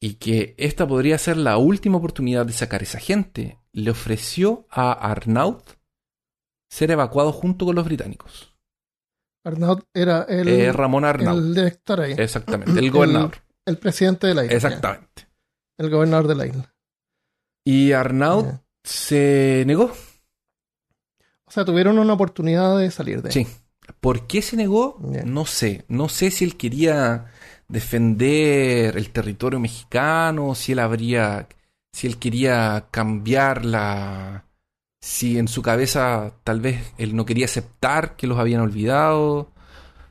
[0.02, 4.92] y que esta podría ser la última oportunidad de sacar esa gente, le ofreció a
[4.92, 5.62] Arnaud
[6.70, 8.56] ser evacuado junto con los británicos.
[9.44, 12.14] Arnaud era el, Eh, Ramón el ahí.
[12.18, 13.36] exactamente, el gobernador.
[13.66, 14.56] El presidente de la isla.
[14.56, 15.22] Exactamente.
[15.24, 15.30] ya.
[15.78, 16.75] El gobernador de la isla.
[17.65, 18.45] Y Arnaud
[18.84, 19.91] se negó.
[21.45, 23.34] O sea, tuvieron una oportunidad de salir de ahí.
[23.45, 23.47] Sí.
[23.99, 24.99] ¿Por qué se negó?
[25.25, 25.84] No sé.
[25.88, 27.25] No sé si él quería
[27.67, 31.47] defender el territorio mexicano, si él habría,
[31.91, 34.45] si él quería cambiar la,
[35.01, 39.51] si en su cabeza tal vez él no quería aceptar que los habían olvidado,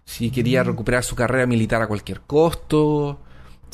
[0.04, 0.66] si quería Mm.
[0.66, 3.20] recuperar su carrera militar a cualquier costo,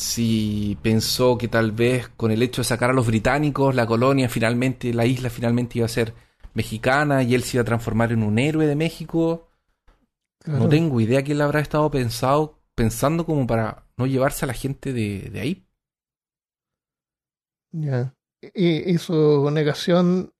[0.01, 4.29] si pensó que tal vez con el hecho de sacar a los británicos, la colonia
[4.29, 6.15] finalmente, la isla finalmente iba a ser
[6.55, 9.49] mexicana y él se iba a transformar en un héroe de México.
[10.39, 10.61] Claro.
[10.61, 14.55] No tengo idea que él habrá estado pensado, pensando como para no llevarse a la
[14.55, 15.67] gente de, de ahí.
[17.73, 18.15] Ya.
[18.55, 20.33] ¿Y, y su negación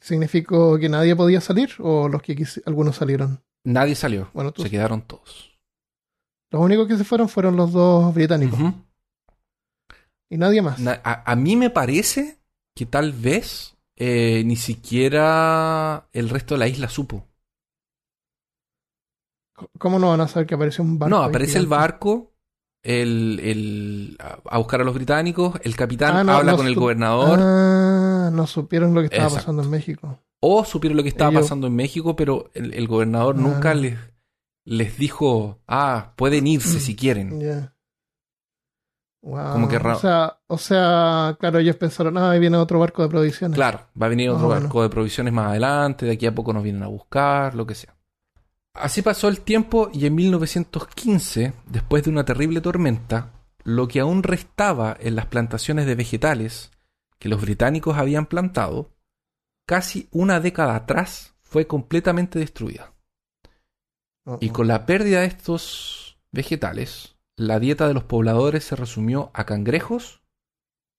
[0.00, 3.42] significó que nadie podía salir o los que algunos salieron?
[3.64, 4.30] Nadie salió.
[4.34, 5.49] Bueno, tú- Se quedaron todos.
[6.50, 8.58] Los únicos que se fueron fueron los dos británicos
[10.28, 10.78] y nadie más.
[10.78, 12.38] Na- a, a mí me parece
[12.74, 17.24] que tal vez eh, ni siquiera el resto de la isla supo.
[19.78, 21.16] ¿Cómo no van a saber que apareció un barco?
[21.16, 22.32] no, aparece el barco
[22.82, 24.16] el, el-
[24.48, 28.30] a buscar a los británicos, el capitán Ah, no, habla no con el gobernador Ah,
[28.32, 29.42] no supieron lo que estaba Exacto.
[29.44, 30.18] pasando en México.
[30.40, 33.40] o supieron lo que estaba ellos- pasando en México, pero el, el gobernador Ah.
[33.42, 33.98] nunca les,
[34.64, 37.70] les dijo, ah, pueden irse si quieren.
[39.22, 39.52] Wow.
[39.52, 43.10] Como que o, sea, o sea, claro, ellos pensaron, ah, ahí viene otro barco de
[43.10, 43.54] provisiones.
[43.54, 44.62] Claro, va a venir otro bueno.
[44.62, 47.74] barco de provisiones más adelante, de aquí a poco nos vienen a buscar, lo que
[47.74, 47.94] sea.
[48.72, 54.22] Así pasó el tiempo y en 1915, después de una terrible tormenta, lo que aún
[54.22, 56.70] restaba en las plantaciones de vegetales
[57.18, 58.94] que los británicos habían plantado,
[59.66, 62.94] casi una década atrás, fue completamente destruida.
[64.26, 64.52] Oh, Y oh.
[64.52, 70.22] con la pérdida de estos vegetales, la dieta de los pobladores se resumió a cangrejos,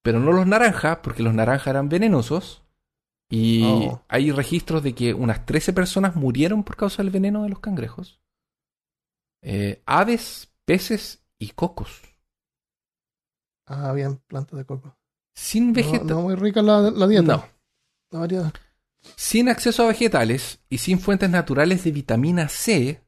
[0.03, 2.63] pero no los naranjas, porque los naranjas eran venenosos.
[3.29, 4.03] Y Oh.
[4.09, 8.19] hay registros de que unas 13 personas murieron por causa del veneno de los cangrejos.
[9.43, 12.01] Eh, aves, peces y cocos.
[13.65, 14.97] Ah, habían plantas de coco.
[15.33, 17.37] Sin No, vegeta- no muy rica la, la dieta.
[17.37, 17.45] No.
[18.11, 18.53] La variedad.
[19.15, 23.01] Sin acceso a vegetales y sin fuentes naturales de vitamina C,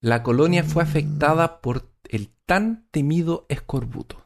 [0.00, 4.24] la colonia fue afectada por el tan temido escorbuto.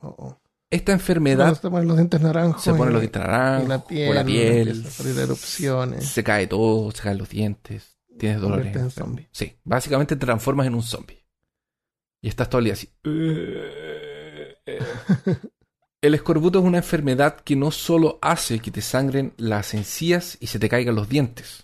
[0.00, 0.40] Oh, oh.
[0.70, 2.62] Esta enfermedad se ponen los dientes naranjos.
[2.62, 4.14] se pone y- los dientes y naranjos, la o piel.
[4.14, 6.06] la piel, empiezan a salir erupciones.
[6.08, 8.66] se cae todo, se caen los dientes, tienes dolores.
[8.66, 9.28] Conviertes en zombie.
[9.30, 11.24] Sí, básicamente te transformas en un zombie.
[12.20, 12.88] Y estás todo el día así.
[16.00, 20.48] El escorbuto es una enfermedad que no solo hace que te sangren las encías y
[20.48, 21.63] se te caigan los dientes,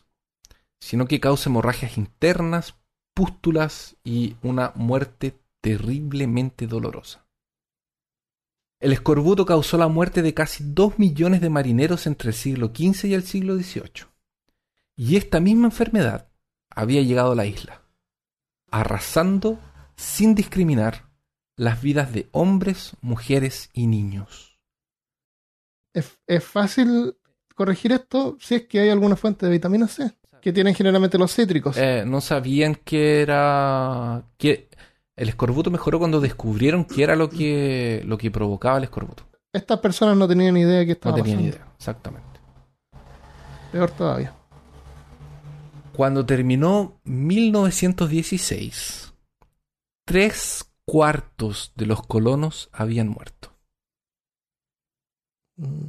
[0.80, 2.74] sino que causa hemorragias internas,
[3.14, 7.26] pústulas y una muerte terriblemente dolorosa.
[8.80, 13.08] El escorbuto causó la muerte de casi 2 millones de marineros entre el siglo XV
[13.08, 14.06] y el siglo XVIII.
[14.96, 16.30] Y esta misma enfermedad
[16.70, 17.82] había llegado a la isla,
[18.70, 19.58] arrasando
[19.96, 21.10] sin discriminar
[21.56, 24.58] las vidas de hombres, mujeres y niños.
[25.92, 27.18] Es fácil
[27.54, 30.16] corregir esto si es que hay alguna fuente de vitamina C.
[30.40, 31.76] Que tienen generalmente los cítricos.
[31.76, 34.22] eh, no sabían que era...
[34.38, 34.68] que
[35.16, 39.24] El escorbuto mejoró cuando descubrieron qué era lo que, lo que provocaba el escorbuto.
[39.52, 41.56] Estas personas no tenían idea de qué No estaba tenían pasando.
[41.56, 42.40] idea, exactamente.
[43.72, 44.32] Peor todavía.
[45.92, 49.12] Cuando terminó 1916,
[50.06, 53.52] tres cuartos de los colonos habían muerto.
[55.56, 55.88] Mm.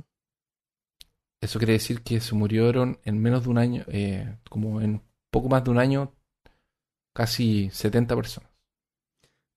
[1.41, 5.01] Eso quiere decir que se murieron en menos de un año, eh, como en
[5.31, 6.13] poco más de un año,
[7.15, 8.49] casi 70 personas.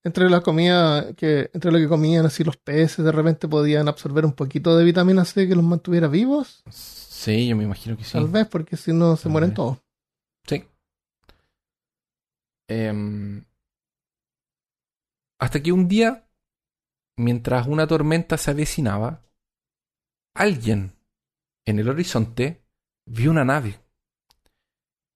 [0.03, 4.25] Entre la comida que, entre lo que comían así los peces, de repente podían absorber
[4.25, 6.63] un poquito de vitamina C que los mantuviera vivos.
[6.69, 8.13] Sí, yo me imagino que sí.
[8.13, 9.55] Tal vez, porque si no se Tal mueren vez.
[9.55, 9.77] todos.
[10.47, 10.63] Sí.
[12.67, 13.43] Em,
[15.39, 16.27] hasta que un día,
[17.17, 19.23] mientras una tormenta se avecinaba,
[20.35, 20.94] alguien
[21.65, 22.63] en el horizonte
[23.05, 23.79] vio una nave.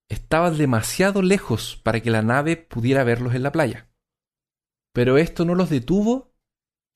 [0.10, 3.88] Estaba demasiado lejos para que la nave pudiera verlos en la playa.
[4.94, 6.34] Pero esto no los detuvo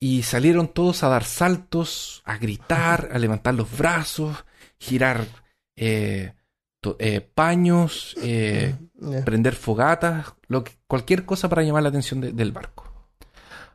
[0.00, 4.44] y salieron todos a dar saltos, a gritar, a levantar los brazos,
[4.78, 5.26] girar
[5.76, 6.34] eh,
[6.98, 8.74] eh, paños, eh,
[9.24, 12.90] prender fogatas, lo que- cualquier cosa para llamar la atención de- del barco.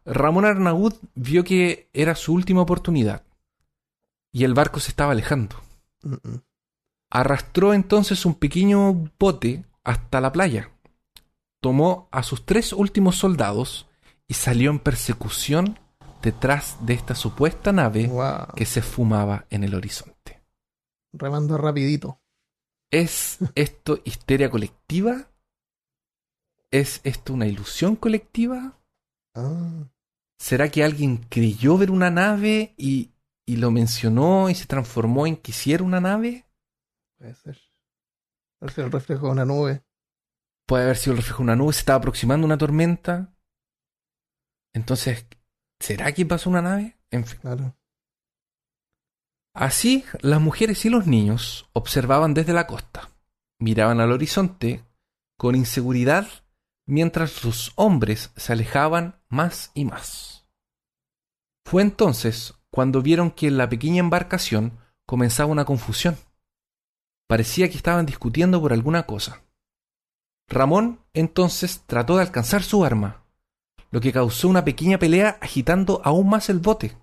[0.05, 3.23] Ramón Arnaud vio que era su última oportunidad
[4.33, 5.55] y el barco se estaba alejando.
[7.09, 10.71] Arrastró entonces un pequeño bote hasta la playa.
[11.61, 13.87] Tomó a sus tres últimos soldados
[14.27, 15.79] y salió en persecución
[16.21, 18.53] detrás de esta supuesta nave Wow.
[18.55, 20.41] que se fumaba en el horizonte.
[21.11, 22.21] Remando rapidito.
[22.91, 25.29] ¿Es esto histeria colectiva?
[26.71, 28.77] ¿Es esto una ilusión colectiva?
[29.35, 29.85] Ah,
[30.37, 33.11] ¿Será que alguien creyó ver una nave y,
[33.49, 36.45] y lo mencionó y se transformó en que hiciera una nave?
[37.17, 37.59] puede ser.
[38.59, 39.83] Puede ser el reflejo de una nube.
[40.67, 43.33] Puede haber sido el reflejo de una nube, se estaba aproximando una tormenta.
[44.71, 45.25] Entonces,
[45.79, 46.99] ¿será que pasó una nave?
[47.09, 47.39] En fin.
[47.39, 47.75] Claro.
[49.55, 53.09] Así, las mujeres y los niños observaban desde la costa,
[53.57, 54.85] miraban al horizonte
[55.39, 56.27] con inseguridad
[56.85, 60.47] mientras los hombres se alejaban más y más.
[61.65, 66.17] Fue entonces cuando vieron que en la pequeña embarcación comenzaba una confusión.
[67.27, 69.43] Parecía que estaban discutiendo por alguna cosa.
[70.47, 73.23] Ramón entonces trató de alcanzar su arma,
[73.91, 76.97] lo que causó una pequeña pelea agitando aún más el bote.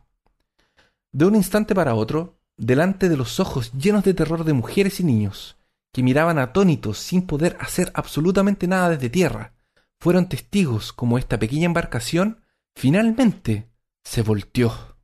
[1.12, 5.05] De un instante para otro, delante de los ojos llenos de terror de mujeres y
[5.05, 5.57] niños,
[5.92, 9.55] que miraban atónitos sin poder hacer absolutamente nada desde tierra,
[9.98, 12.42] fueron testigos como esta pequeña embarcación
[12.74, 13.70] finalmente
[14.05, 14.95] se volteó,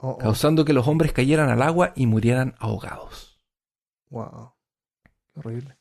[0.00, 0.18] Oh, oh.
[0.18, 3.40] causando que los hombres cayeran al agua y murieran ahogados.
[4.10, 4.54] Wow.
[5.34, 5.78] Qué horrible.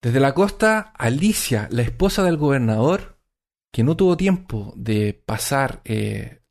[0.00, 3.18] Desde la costa, Alicia, la esposa del gobernador,
[3.72, 6.42] que no tuvo tiempo de pasar, eh,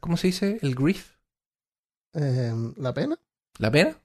[0.00, 0.58] ¿cómo se dice?
[0.62, 1.16] El grief,
[2.14, 3.18] Eh, ¿La pena?
[3.58, 3.96] la pena.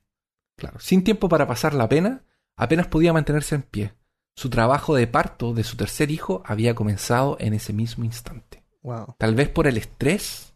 [0.58, 2.24] Claro, sin tiempo para pasar la pena,
[2.56, 3.94] apenas podía mantenerse en pie.
[4.36, 8.57] Su trabajo de parto de su tercer hijo había comenzado en ese mismo instante.
[8.84, 9.16] Wow.
[9.18, 10.54] Tal vez por el estrés,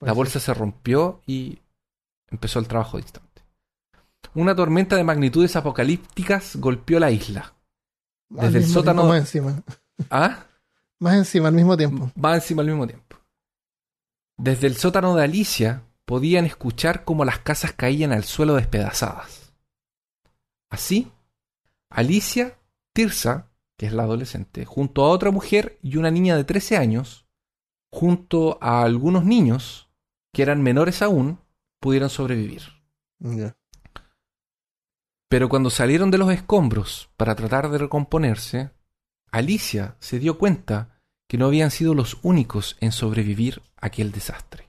[0.00, 1.58] la bolsa se rompió y
[2.28, 3.42] empezó el trabajo de instante.
[4.34, 7.54] Una tormenta de magnitudes apocalípticas golpeó la isla.
[8.36, 9.62] Al desde el sótano- Más encima.
[10.10, 10.44] ¿Ah?
[10.98, 12.10] Más encima al mismo tiempo.
[12.22, 13.16] Va encima al mismo tiempo.
[14.38, 19.52] Desde el sótano de Alicia podían escuchar cómo las casas caían al suelo despedazadas.
[20.70, 21.10] Así,
[21.90, 22.58] Alicia,
[22.92, 27.25] Tirsa, que es la adolescente, junto a otra mujer y una niña de 13 años,
[27.90, 29.88] junto a algunos niños
[30.32, 31.38] que eran menores aún,
[31.80, 32.62] pudieron sobrevivir.
[35.28, 38.70] Pero cuando salieron de los escombros para tratar de recomponerse,
[39.32, 44.68] Alicia se dio cuenta que no habían sido los únicos en sobrevivir a aquel desastre.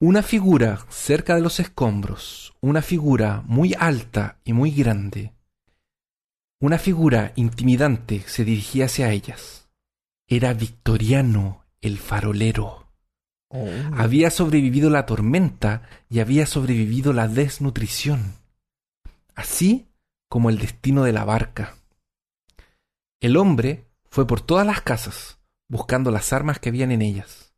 [0.00, 5.32] Una figura cerca de los escombros, una figura muy alta y muy grande,
[6.60, 9.63] una figura intimidante se dirigía hacia ellas.
[10.34, 12.88] Era Victoriano, el farolero.
[13.50, 13.68] Oh.
[13.96, 18.34] Había sobrevivido la tormenta y había sobrevivido la desnutrición,
[19.36, 19.86] así
[20.28, 21.76] como el destino de la barca.
[23.20, 27.54] El hombre fue por todas las casas, buscando las armas que habían en ellas.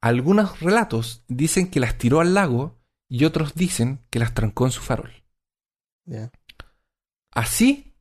[0.00, 2.78] Algunos relatos dicen que las tiró al lago
[3.10, 5.12] y otros dicen que las trancó en su farol.
[7.30, 7.92] Así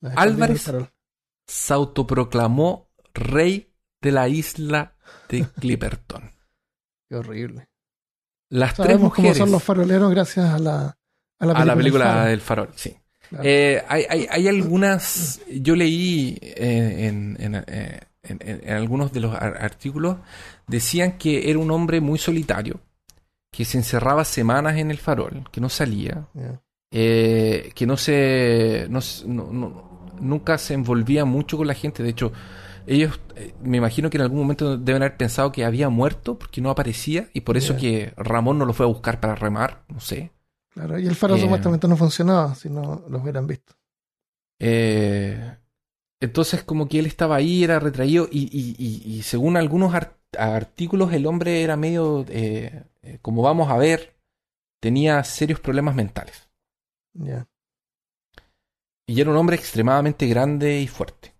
[0.00, 0.62] Álvarez.
[0.62, 0.93] farol.
[1.46, 4.96] Se autoproclamó rey de la isla
[5.28, 6.30] de Clipperton.
[7.08, 7.68] Qué horrible.
[8.50, 9.38] Las tres cómo mujeres...
[9.38, 10.96] son los faroleros gracias a la,
[11.38, 12.30] A A la película del Faro.
[12.30, 12.96] del farol, sí.
[13.28, 13.44] Claro.
[13.46, 19.20] Eh, hay, hay- hay algunas, yo leí eh, en, en, eh, en- en- algunos de
[19.20, 20.18] los ar- artículos,
[20.66, 22.80] decían que era un hombre muy solitario,
[23.50, 26.28] que se encerraba semanas en el farol, que no salía,
[26.90, 32.02] que no se, no, se- no- no- nunca se envolvía mucho con la gente.
[32.02, 32.32] De hecho,
[32.86, 36.60] ellos, eh, me imagino que en algún momento deben haber pensado que había muerto porque
[36.60, 40.00] no aparecía y por eso que Ramón no lo fue a buscar para remar, no
[40.00, 40.30] sé.
[40.74, 43.74] Claro, y el faro Eh, supuestamente no funcionaba si no los hubieran visto.
[44.58, 45.56] Eh,
[46.20, 50.16] entonces como que él estaba ahí, era retraído y, y- y- y según algunos ar-
[50.38, 52.24] artículos el hombre era medio,
[53.22, 54.14] como vamos a ver,
[54.80, 56.48] tenía serios problemas mentales.
[57.14, 57.46] Ya.
[59.06, 61.34] Y era un hombre extremadamente grande y fuerte.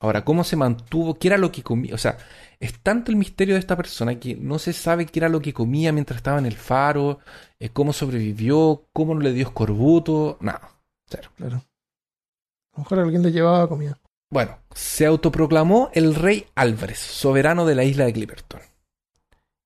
[0.00, 1.18] Ahora, ¿cómo se mantuvo?
[1.18, 1.94] ¿Qué era lo que comía?
[1.94, 2.18] O sea,
[2.60, 5.52] es tanto el misterio de esta persona que no se sabe qué era lo que
[5.52, 7.18] comía mientras estaba en el faro,
[7.58, 10.70] eh, cómo sobrevivió, cómo no le dio escorbuto, nada,
[11.06, 11.30] cero.
[11.36, 11.56] Claro.
[11.56, 13.98] A lo mejor alguien le llevaba comida.
[14.30, 18.60] Bueno, se autoproclamó el rey Álvarez, soberano de la isla de Clipperton.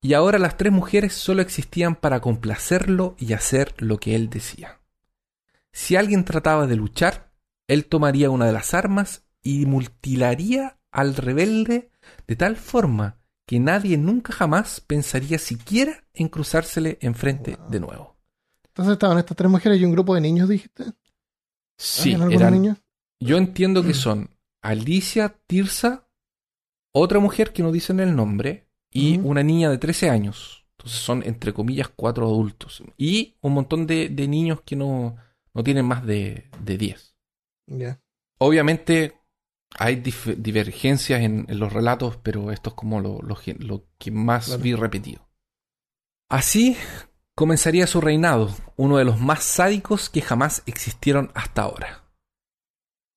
[0.00, 4.81] Y ahora las tres mujeres solo existían para complacerlo y hacer lo que él decía.
[5.72, 7.32] Si alguien trataba de luchar,
[7.66, 11.90] él tomaría una de las armas y mutilaría al rebelde
[12.26, 17.70] de tal forma que nadie nunca jamás pensaría siquiera en cruzársele enfrente Wow.
[17.70, 18.16] de nuevo.
[18.66, 20.84] Entonces estaban estas tres mujeres y un grupo de niños, dijiste.
[21.76, 22.78] Sí, ¿Habían algunos eran, niños?
[23.20, 24.30] Yo entiendo que son
[24.62, 26.08] Alicia, Tirsa,
[26.92, 30.66] otra mujer que no dicen el nombre y una niña de 13 años.
[30.76, 32.82] Entonces son, entre comillas, cuatro adultos.
[32.98, 35.16] Y un montón de, de niños que no,
[35.54, 37.14] no tienen más de, de 10.
[37.66, 38.00] Ya.
[38.38, 39.18] Obviamente
[39.78, 44.10] hay divergencias en, en los relatos, pero esto es como lo, lo gen- lo que
[44.10, 44.62] más Claro.
[44.62, 45.28] vi repetido.
[46.30, 46.76] Así
[47.34, 52.04] comenzaría su reinado, uno de los más sádicos que jamás existieron hasta ahora.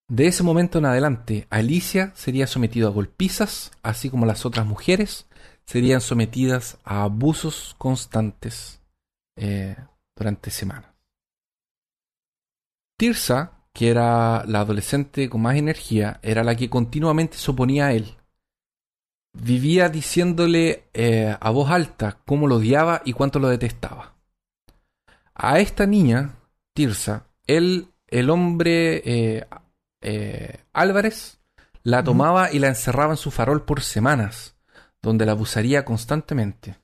[0.07, 5.27] De ese momento en adelante, Alicia sería sometida a golpizas, así como las otras mujeres
[5.65, 8.81] serían sometidas a abusos constantes
[9.35, 9.75] eh,
[10.15, 10.94] durante semanas.
[12.97, 17.93] Tirsa, que era la adolescente con más energía, era la que continuamente se oponía a
[17.93, 18.15] él.
[19.34, 24.15] Vivía diciéndole eh, a voz alta cómo lo odiaba y cuánto lo detestaba.
[25.34, 26.36] A esta niña,
[26.73, 29.45] Tirsa, él, el hombre eh,
[30.01, 31.39] eh, Álvarez,
[31.84, 34.55] la tomaba y la encerraba en su farol por semanas,
[35.01, 36.77] donde la abusaría constantemente.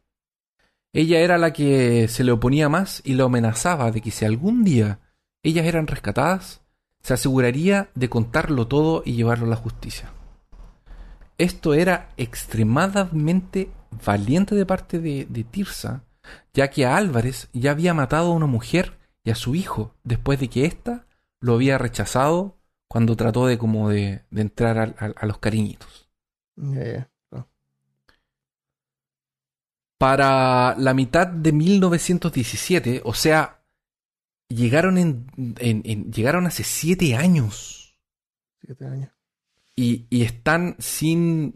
[0.94, 4.64] Ella era la que se le oponía más y la amenazaba de que si algún
[4.66, 5.00] día
[5.44, 6.62] ellas eran rescatadas,
[7.02, 10.12] se aseguraría de contarlo todo y llevarlo a la justicia.
[11.38, 13.72] Esto era extremadamente
[14.06, 16.04] valiente de parte de, de Tirsa,
[16.54, 20.40] ya que a Álvarez ya había matado a una mujer y a su hijo después
[20.40, 21.06] de que ésta
[21.40, 26.10] lo había rechazado cuando trató de como de, de entrar a los cariñitos.
[29.98, 33.61] Para la mitad de 1917, o sea,
[34.56, 35.28] llegaron en,
[35.60, 37.98] en- en- llegaron hace siete años
[38.62, 39.12] Siete años.
[39.76, 41.54] y, y están sin,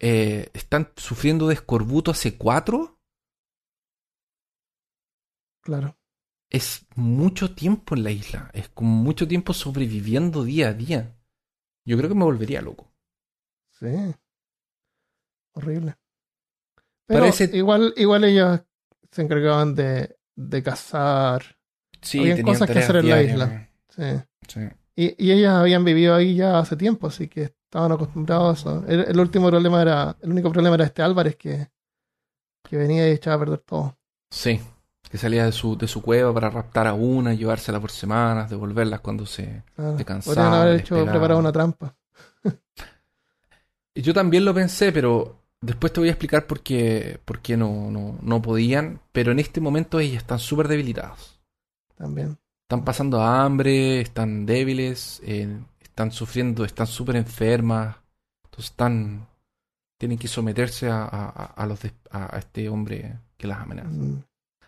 [0.00, 3.00] eh, están sufriendo de escorbuto hace cuatro.
[5.62, 5.98] Claro.
[6.48, 11.16] Es mucho tiempo en la isla, es como mucho tiempo sobreviviendo día a día.
[11.84, 12.92] Yo creo que me volvería loco.
[13.72, 13.86] Sí.
[15.54, 15.96] Horrible.
[17.06, 18.60] Pero Parece- igual, igual ellos
[19.10, 21.55] se encargaban de, de cazar.
[22.02, 23.68] Sí, Habían cosas que hacer en la isla.
[23.88, 24.02] Sí.
[24.48, 24.60] Sí.
[24.96, 28.84] Y, y ellas habían vivido ahí ya hace tiempo, así que estaban acostumbrados a eso.
[28.88, 31.68] El, el último problema era, el único problema era este Álvarez que,
[32.62, 33.98] que venía y echaba a perder todo.
[34.30, 34.60] Sí,
[35.10, 39.00] que salía de su, de su cueva para raptar a una, llevársela por semanas, devolverlas
[39.00, 39.62] cuando se...
[39.74, 39.98] Claro.
[39.98, 41.94] Se cansaba, Podrían haber hecho, preparado una trampa.
[43.94, 47.90] Yo también lo pensé, pero después te voy a explicar por qué, por qué no,
[47.90, 49.00] no, no podían.
[49.12, 51.35] Pero en este momento ellas están súper debilitadas.
[51.96, 52.38] También.
[52.62, 57.96] Están pasando hambre, están débiles, eh, están sufriendo, están súper enfermas.
[58.44, 59.26] Entonces están...
[59.98, 63.88] Tienen que someterse a, a- a- los des- a, este hombre que las amenaza.
[63.88, 64.22] Mm.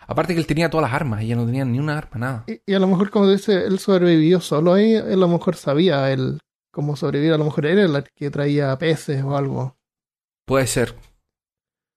[0.07, 2.45] Aparte que él tenía todas las armas, ella no tenía ni una arma, nada.
[2.47, 4.95] Y, y a lo mejor, como dice, él sobrevivió solo ahí.
[4.95, 6.39] Él a lo mejor sabía él
[6.73, 7.35] cómo sobrevivir.
[7.35, 9.77] A lo mejor era el que traía peces o algo.
[10.47, 10.95] Puede ser.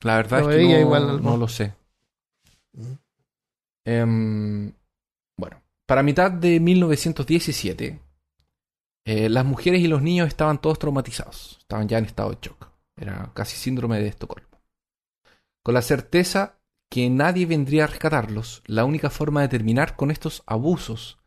[0.01, 1.73] La verdad es que no, igual no lo sé.
[2.73, 2.93] Mm.
[3.85, 4.73] Em,
[5.91, 7.99] para mitad de 1917,
[9.03, 11.57] eh, las mujeres y los niños estaban todos traumatizados.
[11.59, 12.69] Estaban ya en estado de shock.
[12.95, 14.61] Era casi síndrome de Estocolmo.
[15.61, 20.43] Con la certeza que nadie vendría a rescatarlos, la única forma de terminar con estos
[20.45, 21.19] abusos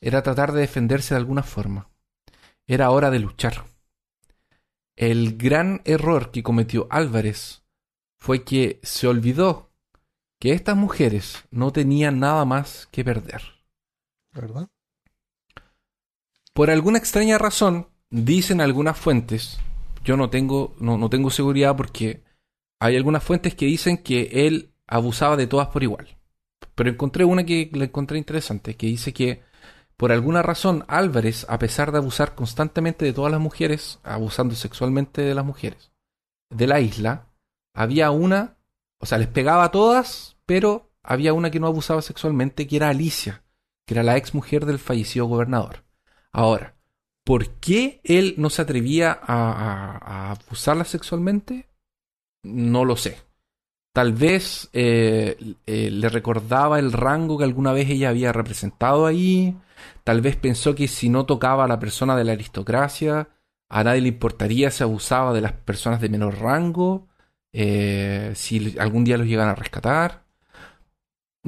[0.00, 1.90] era tratar de defenderse de alguna forma.
[2.66, 3.66] Era hora de luchar.
[4.96, 7.62] El gran error que cometió Álvarez
[8.16, 9.70] fue que se olvidó
[10.40, 13.57] que estas mujeres no tenían nada más que perder.
[16.52, 19.58] Por alguna extraña razón, dicen algunas fuentes,
[20.04, 22.22] yo no tengo, no, no tengo seguridad porque
[22.80, 26.16] hay algunas fuentes que dicen que él abusaba de todas por igual.
[26.74, 29.42] Pero encontré una que la encontré interesante, que dice que
[29.96, 35.22] por alguna razón Álvarez, a pesar de abusar constantemente de todas las mujeres, abusando sexualmente
[35.22, 35.90] de las mujeres
[36.50, 37.26] de la isla,
[37.74, 38.56] había una,
[38.98, 42.88] o sea, les pegaba a todas, pero había una que no abusaba sexualmente, que era
[42.88, 43.42] Alicia,
[43.88, 45.84] que era la ex mujer del fallecido gobernador.
[46.32, 46.76] Ahora,
[47.24, 49.52] ¿por qué él no se atrevía a,
[50.02, 51.68] a- abusarla sexualmente?
[52.44, 53.18] No lo sé.
[53.92, 55.36] Tal vez eh,
[55.66, 59.56] eh, le recordaba el rango que alguna vez ella había representado ahí.
[60.04, 63.28] Tal vez pensó que si no tocaba a la persona de la aristocracia,
[63.68, 67.08] a nadie le importaría si abusaba de las personas de menor rango.
[67.52, 70.24] eh, si algún día los llegan a rescatar.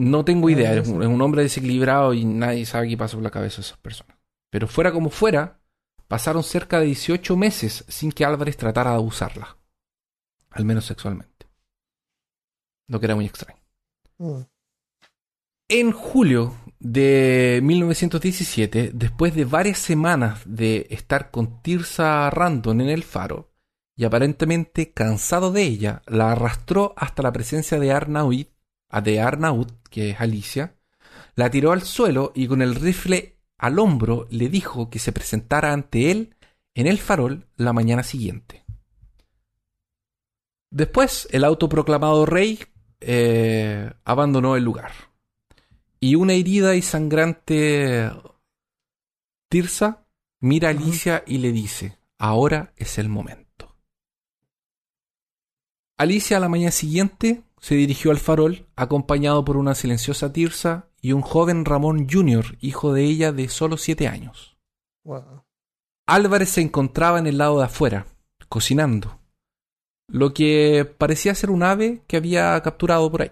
[0.00, 0.74] No tengo Ah, idea.
[0.74, 3.62] Es un, es un hombre desequilibrado y nadie sabe qué pasa por la cabeza de
[3.62, 4.16] esas personas.
[4.50, 5.60] Pero fuera como fuera,
[6.08, 9.56] pasaron cerca de 18 meses sin que Álvarez tratara de abusarla.
[10.50, 11.46] Al menos sexualmente.
[12.88, 13.60] Lo que era muy extraño.
[14.18, 14.40] Mm.
[15.68, 23.04] En julio de 1917, después de varias semanas de estar con Tirsa Randon en el
[23.04, 23.52] faro,
[23.96, 28.46] y aparentemente cansado de ella, la arrastró hasta la presencia de Arnaud,
[28.90, 30.76] de Arnaud, que es Alicia,
[31.34, 35.72] la tiró al suelo y con el rifle al hombro le dijo que se presentara
[35.72, 36.34] ante él
[36.74, 38.64] en el farol la mañana siguiente.
[40.70, 42.60] Después, el autoproclamado rey
[43.00, 44.92] eh, abandonó el lugar.
[45.98, 48.10] Y una herida y sangrante
[49.50, 50.06] Tirsa
[50.40, 53.76] mira a Alicia y le dice, ahora es el momento.
[55.98, 61.12] Alicia a la mañana siguiente se dirigió al farol acompañado por una silenciosa Tirsa y
[61.12, 64.56] un joven Ramón Jr., hijo de ella de solo siete años.
[65.04, 65.44] Wow.
[66.06, 68.06] Álvarez se encontraba en el lado de afuera,
[68.48, 69.20] cocinando,
[70.08, 73.30] lo que parecía ser un ave que había capturado por ahí.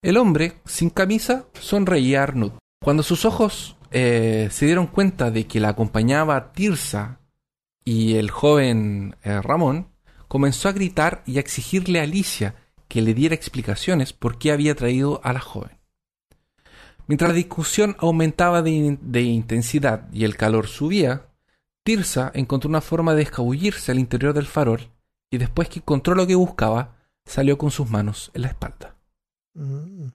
[0.00, 2.52] El hombre, sin camisa, sonreía a Arnud.
[2.80, 7.20] Cuando sus ojos eh, se dieron cuenta de que la acompañaba Tirsa
[7.84, 9.88] y el joven eh, Ramón,
[10.28, 12.54] comenzó a gritar y a exigirle a Alicia
[12.88, 15.78] que le diera explicaciones por qué había traído a la joven.
[17.06, 21.28] Mientras la discusión aumentaba de, de intensidad y el calor subía,
[21.84, 24.90] Tirsa encontró una forma de escabullirse al interior del farol
[25.30, 28.96] y después que encontró lo que buscaba, salió con sus manos en la espalda.
[29.54, 30.08] Mm.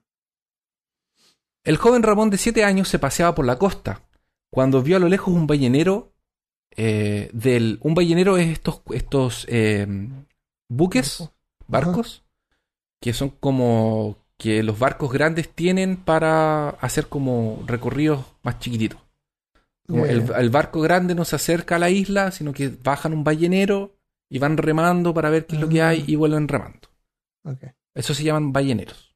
[1.64, 4.02] El joven Ramón de siete años se paseaba por la costa
[4.50, 6.12] cuando vio a lo lejos un ballenero
[6.76, 9.86] eh, del un ballenero es estos estos eh,
[10.68, 11.30] buques
[11.66, 12.23] barcos
[13.04, 18.98] que son como que los barcos grandes tienen para hacer como recorridos más chiquititos.
[19.86, 23.98] Como el, barco grande no se acerca a la isla sino que bajan un ballenero
[24.30, 25.90] y van remando para ver qué es lo que Ah.
[25.90, 26.88] hay y vuelven remando.
[27.92, 29.14] Eso se llaman balleneros.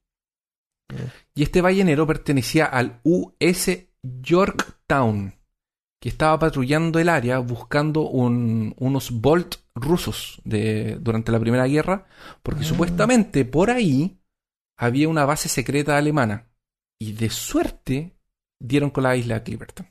[1.35, 5.33] Y este ballenero pertenecía al US Yorktown,
[5.99, 12.07] que estaba patrullando el área buscando un- unos Bolt rusos de, durante la Primera Guerra,
[12.43, 12.65] porque Ah.
[12.65, 14.21] supuestamente por ahí
[14.77, 16.47] había una base secreta alemana.
[17.01, 18.17] Y de suerte
[18.61, 19.87] dieron con la isla de Clipperton.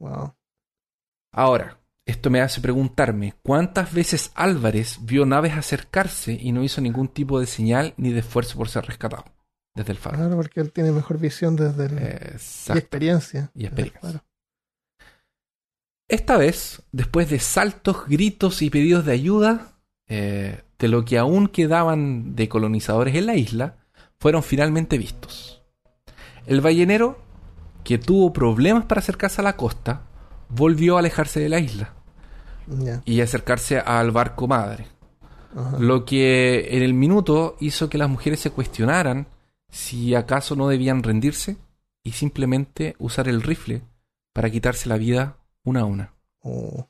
[0.00, 0.34] Wow.
[1.32, 7.08] Ahora, esto me hace preguntarme cuántas veces Álvarez vio naves acercarse y no hizo ningún
[7.08, 9.24] tipo de señal ni de esfuerzo por ser rescatado
[9.74, 10.16] desde el faro.
[10.16, 12.78] Claro, porque él tiene mejor visión desde el, y Exacto.
[12.78, 13.50] experiencia.
[13.54, 14.24] Y experiencia.
[16.08, 19.72] Esta vez, después de saltos, gritos y pedidos de ayuda,
[20.08, 23.76] eh, de lo que aún quedaban de colonizadores en la isla,
[24.18, 25.62] fueron finalmente vistos.
[26.46, 27.18] El ballenero,
[27.84, 30.02] que tuvo problemas para acercarse a la costa,
[30.48, 31.92] volvió a alejarse de la isla
[33.04, 34.86] y acercarse al barco madre.
[35.78, 39.26] Lo que en el minuto hizo que las mujeres se cuestionaran
[39.70, 41.56] si acaso no debían rendirse
[42.02, 43.82] y simplemente usar el rifle
[44.32, 45.37] para quitarse la vida
[45.68, 46.12] una a una.
[46.42, 46.88] Oh.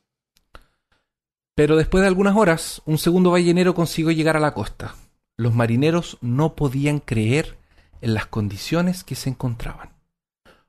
[1.55, 4.95] Pero después de algunas horas, un segundo ballenero consiguió llegar a la costa.
[5.37, 7.59] Los marineros no podían creer
[8.01, 9.91] en las condiciones que se encontraban.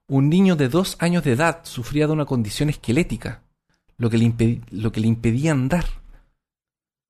[0.08, 3.44] Un niño de dos años de edad sufría de una condición esquelética,
[3.98, 5.86] lo que le, lo que le impedía andar.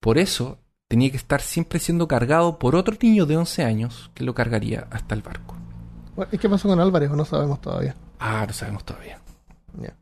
[0.01, 4.23] Por eso tenía que estar siempre siendo cargado por otro niño de 11 años que
[4.23, 5.55] lo cargaría hasta el barco.
[6.31, 7.09] ¿Y qué pasó con Álvarez?
[7.11, 7.95] ¿O no sabemos todavía?
[8.19, 9.21] Ah, no sabemos todavía.
[9.81, 9.95] Ya.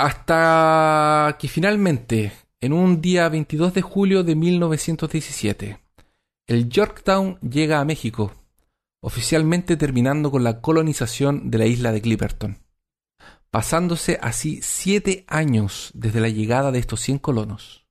[0.00, 2.32] Hasta que finalmente,
[2.62, 5.78] en un día 22 de julio de 1917,
[6.46, 8.32] el Yorktown llega a México,
[9.02, 12.64] oficialmente terminando con la colonización de la isla de Clipperton,
[13.50, 17.86] pasándose así siete años desde la llegada de estos 100 colonos.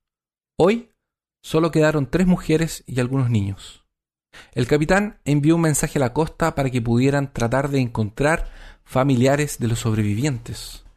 [0.57, 0.89] Hoy
[1.43, 3.85] solo quedaron tres mujeres y algunos niños.
[4.53, 8.51] El capitán envió un mensaje a la costa para que pudieran tratar de encontrar
[8.83, 10.88] familiares de los sobrevivientes.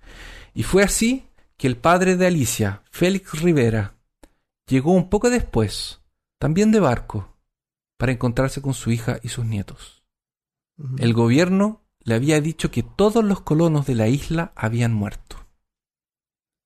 [0.54, 1.26] Y fue así
[1.56, 3.94] que el padre de Alicia, Félix Rivera,
[4.66, 6.00] llegó un poco después,
[6.38, 7.36] también de barco,
[7.96, 10.02] para encontrarse con su hija y sus nietos.
[10.98, 15.36] El gobierno le había dicho que todos los colonos de la isla habían muerto.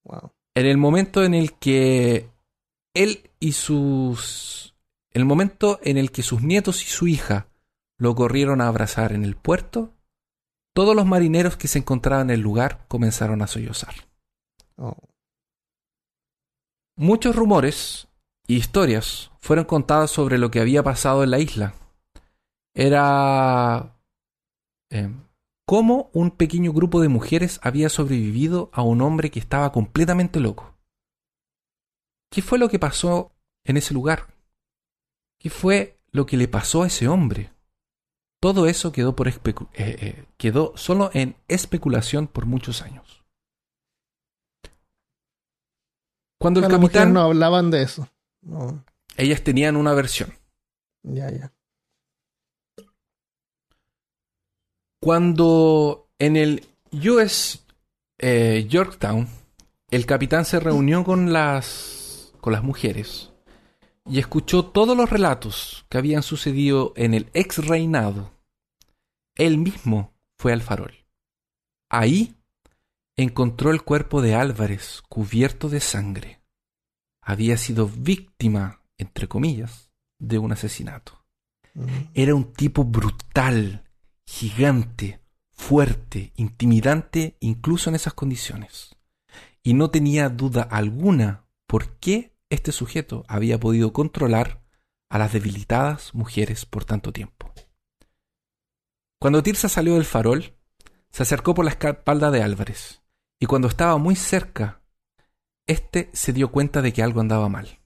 [0.05, 0.33] Wow.
[0.55, 2.31] En el momento en el que
[2.95, 4.75] él y sus...
[5.11, 7.49] El momento en el que sus nietos y su hija
[7.99, 9.96] lo corrieron a abrazar en el puerto,
[10.77, 13.95] todos los marineros que se encontraban en el lugar comenzaron a sollozar.
[14.77, 15.09] Oh.
[16.97, 18.09] Muchos rumores
[18.47, 21.73] y historias fueron contadas sobre lo que había pasado en la isla.
[22.75, 23.97] Era
[24.91, 25.15] eh,
[25.65, 30.75] cómo un pequeño grupo de mujeres había sobrevivido a un hombre que estaba completamente loco.
[32.31, 33.33] ¿Qué fue lo que pasó
[33.65, 34.27] en ese lugar?
[35.41, 37.56] ¿Qué fue lo que le pasó a ese hombre?
[38.41, 39.35] Todo eso quedó, por eh,
[39.75, 43.25] eh, quedó solo en especulación por muchos años.
[46.39, 47.13] Cuando el capitán...
[47.13, 48.09] no hablaban de eso.
[48.43, 48.85] No.
[49.17, 50.35] Ellas tenían una versión.
[51.03, 51.53] Ya, ya.
[55.01, 57.65] Cuando en el US
[58.19, 59.29] eh, Yorktown,
[59.91, 63.31] el capitán se reunió con las, con las mujeres
[64.09, 68.33] y escuchó todos los relatos que habían sucedido en el ex reinado.
[69.35, 70.95] Él mismo fue al farol.
[71.91, 72.37] Ahí
[73.17, 76.41] encontró el cuerpo de Álvarez cubierto de sangre.
[77.23, 81.25] Había sido víctima, entre comillas, de un asesinato.
[81.75, 81.89] Ujú.
[82.15, 83.85] Era un tipo brutal,
[84.27, 88.97] gigante, fuerte, intimidante, incluso en esas condiciones.
[89.63, 94.63] Y no tenía duda alguna por qué este sujeto había podido controlar
[95.09, 97.53] a las debilitadas mujeres por tanto tiempo.
[99.21, 100.57] Cuando Tirsa salió del farol,
[101.11, 103.03] se acercó por la espalda de Álvarez,
[103.41, 104.83] y cuando estaba muy cerca,
[105.67, 107.81] éste se dio cuenta de que algo andaba mal.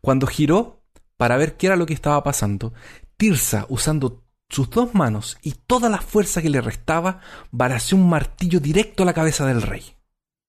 [0.00, 0.82] Cuando giró
[1.16, 2.72] para ver qué era lo que estaba pasando,
[3.16, 7.20] Tirsa, usando sus dos manos y toda la fuerza que le restaba,
[7.50, 9.96] baraceó un martillo directo a la cabeza del rey.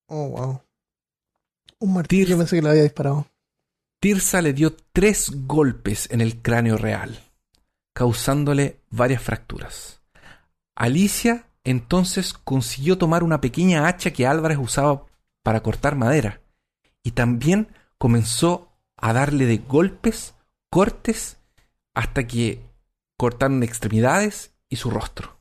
[0.08, 0.62] Oh, wow.
[1.80, 3.26] Un martillo Tir- pensé que le había disparado.
[4.00, 7.20] Tirsa le dio tres golpes en el cráneo real,
[7.94, 10.02] causándole varias fracturas.
[10.76, 15.06] Alicia entonces consiguió tomar una pequeña hacha que Álvarez usaba
[15.44, 16.42] para cortar madera
[17.04, 20.36] y también comenzó a darle de golpes,
[20.70, 21.38] cortes,
[21.94, 22.64] hasta que
[23.18, 25.38] cortaron extremidades y su rostro.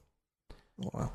[0.77, 1.11] Wow.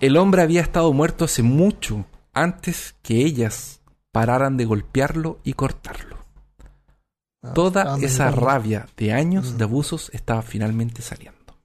[0.00, 3.80] El hombre había estado muerto hace mucho antes que ellas
[4.14, 6.18] pararan de golpearlo y cortarlo.
[7.42, 9.56] Ah, Toda esa rabia de años Mm.
[9.58, 11.58] de abusos estaba finalmente saliendo.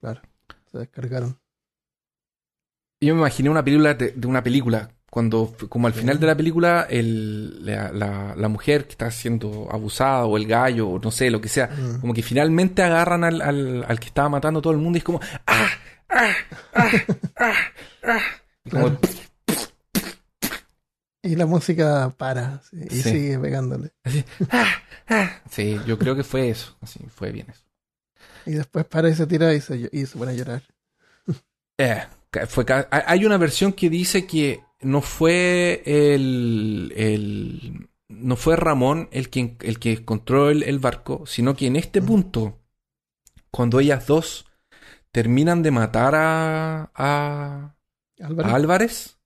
[0.00, 0.22] Claro.
[0.70, 1.36] Se descargaron.
[3.00, 4.90] Yo me imaginé una película de, de una película.
[5.10, 9.68] Cuando, como al final de la película, el- la, la- la mujer que está siendo
[9.70, 12.00] abusada, o el gallo, o no sé, lo que sea, Mm.
[12.00, 15.00] como que finalmente agarran al, al- al que estaba matando a todo el mundo y
[15.00, 15.66] es como ¡Ah!
[16.08, 16.32] ¡Ah!
[16.74, 16.90] ¡Ah!
[17.36, 17.52] ¡Ah!
[18.04, 18.20] ¡Ah!
[18.64, 19.00] Y como, Claro.
[21.22, 23.02] Y la música para y Sí.
[23.10, 23.92] sigue pegándole.
[24.04, 24.66] así, ¡Ah!
[25.08, 25.40] ¡Ah!
[25.50, 26.76] Sí, yo creo que fue eso.
[26.80, 27.62] Así, fue bien eso.
[28.44, 30.62] Y después para y se tira y se, y se pone a llorar.
[31.78, 32.02] Eh,
[32.48, 39.30] fue hay- una versión que dice que no fue el, el- no fue Ramón el
[39.30, 42.58] que, el que encontró el, el barco, sino que en este punto,
[43.50, 44.46] cuando ellas dos
[45.12, 47.74] terminan de matar a, a,
[48.20, 48.48] Álvaro.
[48.48, 49.18] a Álvarez,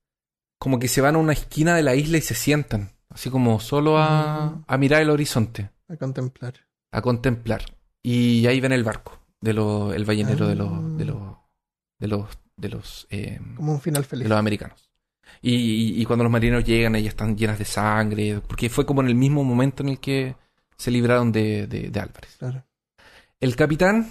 [0.59, 3.61] como que se van a una esquina de la isla y se sientan, así como
[3.61, 4.65] solo a, Mm.
[4.67, 6.55] a mirar el horizonte, a contemplar.
[6.93, 7.63] a contemplar.
[8.03, 11.21] Y ahí ven el barco, de lo, el ballenero de los, de los,
[11.99, 14.25] de los, de los, eh, Como un final feliz.
[14.25, 14.91] de los americanos.
[15.43, 19.03] Y, y- y cuando los marineros llegan, ellas están llenas de sangre, porque fue como
[19.03, 20.37] en el mismo momento en el que
[20.77, 22.37] se libraron de, de- de Álvarez.
[22.39, 22.65] Claro.
[23.41, 24.09] El capitán,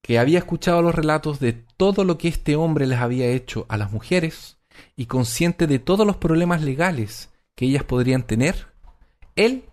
[0.00, 3.76] que había escuchado los relatos de todo lo que este hombre les había hecho a
[3.76, 4.58] las mujeres,
[4.96, 8.68] y consciente de todos los problemas legales que ellas podrían tener,
[9.36, 9.64] él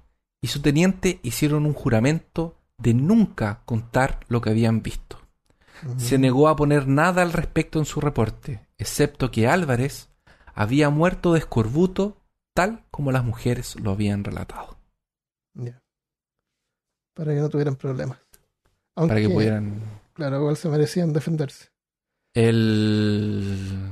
[0.41, 5.19] y su teniente hicieron un juramento de nunca contar lo que habían visto.
[5.97, 10.09] Se negó a poner nada al respecto en su reporte, excepto que Álvarez
[10.53, 12.17] había muerto de escorbuto
[12.53, 14.77] tal como las mujeres lo habían relatado.
[15.53, 15.81] Ya.
[17.15, 18.19] Para que no tuvieran problemas.
[18.93, 19.81] Para que pudieran...
[20.13, 21.69] Claro, igual se merecían defenderse.
[22.33, 23.91] El...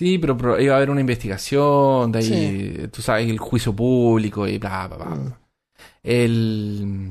[0.00, 4.48] Sí, pero, pero iba a haber una investigación, de ahí, tú sabes, el juicio público
[4.48, 5.06] y bla, bla, bla.
[5.14, 5.34] Mm.
[6.02, 7.10] El...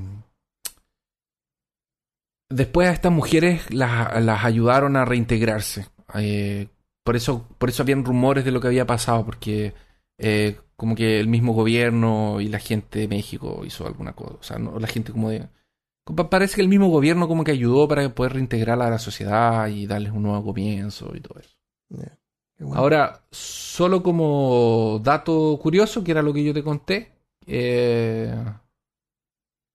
[2.50, 5.86] Después a estas mujeres las, las ayudaron a reintegrarse.
[6.16, 6.68] Eh,
[7.04, 9.76] por eso, por eso habían rumores de lo que había pasado, porque
[10.18, 14.34] eh, como que el mismo gobierno y la gente de México hizo alguna cosa.
[14.34, 15.48] O sea, no, la gente como de...
[16.32, 19.86] Parece que el mismo gobierno como que ayudó para poder reintegrarla a la sociedad y
[19.86, 21.56] darles un nuevo comienzo y todo eso.
[21.90, 22.19] Ya.
[22.74, 27.14] Ahora, solo como dato curioso, que era lo que yo te conté,
[27.48, 28.34] eh,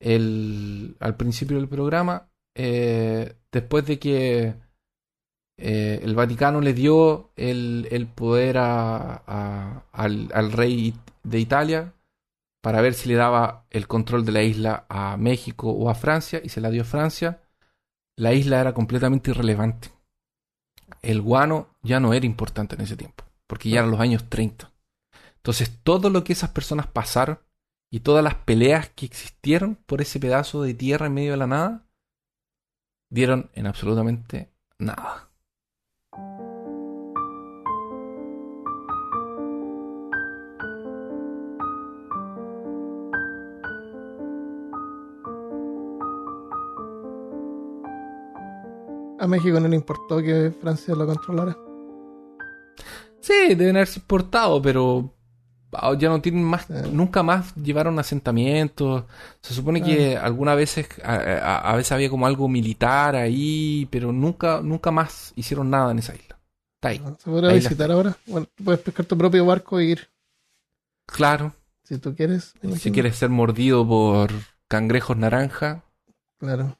[0.01, 4.55] el, al principio del programa, eh, después de que
[5.57, 11.95] eh, el Vaticano le dio el, el poder a- al, al rey de Italia
[12.62, 16.41] para ver si le daba el control de la isla a México o a Francia,
[16.43, 17.43] y se la dio a Francia,
[18.16, 19.91] la isla era completamente irrelevante.
[21.03, 24.70] El guano ya no era importante en ese tiempo, porque ya eran los años 30.
[25.36, 27.38] Entonces, todo lo que esas personas pasaron
[27.90, 31.47] y todas las peleas que existieron por ese pedazo de tierra en medio de la
[31.47, 31.86] nada,
[33.11, 35.24] dieron en absolutamente nada.
[49.25, 51.57] A México no le importó que Francia lo controlara.
[53.20, 55.14] Sí, deben haberse importado, pero
[55.72, 56.75] ah, ya no tienen más, Sí.
[56.93, 59.05] nunca más llevaron asentamientos.
[59.41, 64.12] Se supone que algunas veces, a, a- a veces había como algo militar ahí, pero
[64.12, 66.39] nunca, nunca más hicieron nada en esa isla.
[66.77, 66.99] Está ahí.
[67.18, 68.14] ¿Se podrá la- visitar ahora?
[68.27, 70.09] Bueno, puedes pescar tu propio barco e ir,
[71.07, 72.53] Claro, si tú quieres.
[72.79, 74.31] si quieres ser mordido por
[74.68, 75.83] cangrejos naranja,
[76.39, 76.77] Claro.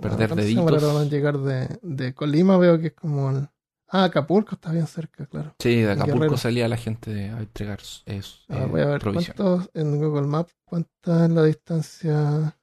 [0.00, 1.10] Perder Bueno, ¿cuánto se demoraron en deditos.
[1.10, 2.56] llegar de, de Colima?
[2.58, 3.48] Veo que es como el...
[3.88, 5.54] Ah, Acapulco está bien cerca, claro.
[5.58, 9.98] Sí, de Acapulco salía la gente a entregar eso, Ah, voy a ver cuántos en
[9.98, 12.58] Google Maps, cuánta es la distancia.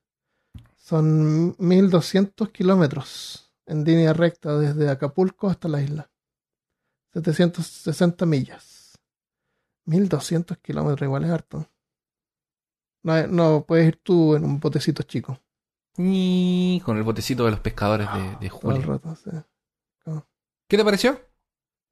[0.78, 6.12] Son 1200 kilómetros en línea recta desde Acapulco hasta la isla.
[7.14, 8.98] 760 millas.
[9.86, 11.70] 1200 kilómetros, igual es harto.
[13.04, 15.40] No, no puedes ir tú en un botecito chico
[15.96, 18.82] con el botecito de los pescadores de, de el julio.
[18.82, 19.16] rato.
[19.16, 19.30] sí.
[20.68, 21.20] ¿Qué te pareció?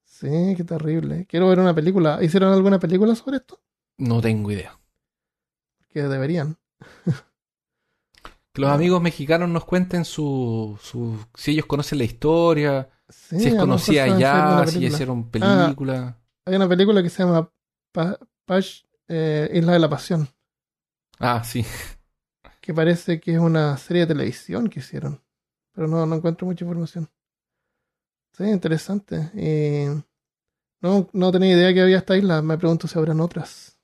[0.05, 1.25] Sí, qué terrible.
[1.27, 2.23] Quiero ver una película.
[2.23, 3.61] ¿Hicieron alguna película sobre esto?
[3.97, 4.79] No tengo idea.
[5.89, 6.57] Que deberían.
[8.53, 13.47] Que los amigos mexicanos nos cuenten su, su si ellos conocen la historia, Sí, si
[13.49, 14.87] es conocida ya, si ya película.
[14.87, 15.63] hicieron Ah.
[15.65, 16.17] película.
[16.45, 17.51] Hay una película que se llama
[17.91, 20.27] Pa- Pash, eh, Isla de la Pasión,
[21.19, 21.65] Ah, sí.
[22.69, 25.19] que parece que es una serie de televisión que hicieron,
[25.73, 27.09] pero no, no encuentro mucha información.
[28.37, 29.31] Sí, interesante.
[29.33, 29.87] Y
[30.79, 33.79] no, no tenía idea que había esta isla, me pregunto si habrán otras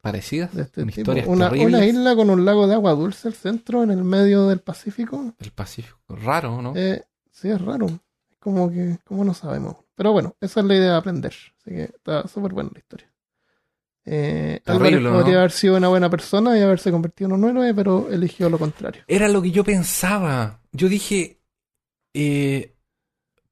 [0.00, 0.54] Parecidas.
[0.54, 3.90] de este historias Una, una isla con un lago de agua dulce al centro, en
[3.90, 5.34] el medio del Pacífico.
[5.38, 5.98] del Pacífico.
[6.08, 6.72] Raro, ¿no?
[6.76, 7.88] Eh, sí, es raro.
[8.30, 9.76] Es como que, como no sabemos.
[9.94, 11.34] Pero bueno, esa es la idea de aprender.
[11.58, 13.12] Así que está súper buena la historia.
[14.10, 15.12] Eh, Terrible, Álvarez ¿no?
[15.20, 18.58] podría haber sido una buena persona y haberse convertido en un héroe, pero eligió lo
[18.58, 19.02] contrario.
[19.06, 20.60] Era lo que yo pensaba.
[20.72, 21.40] Yo dije,
[22.14, 22.74] eh,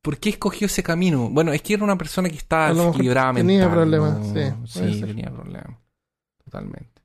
[0.00, 1.28] ¿por qué escogió ese camino?
[1.30, 4.66] Bueno, es que era una persona que estaba desequilibrada tenía problemas, ¿no?
[4.66, 5.76] sí, Sí, tenía problemas.
[6.44, 7.02] Totalmente.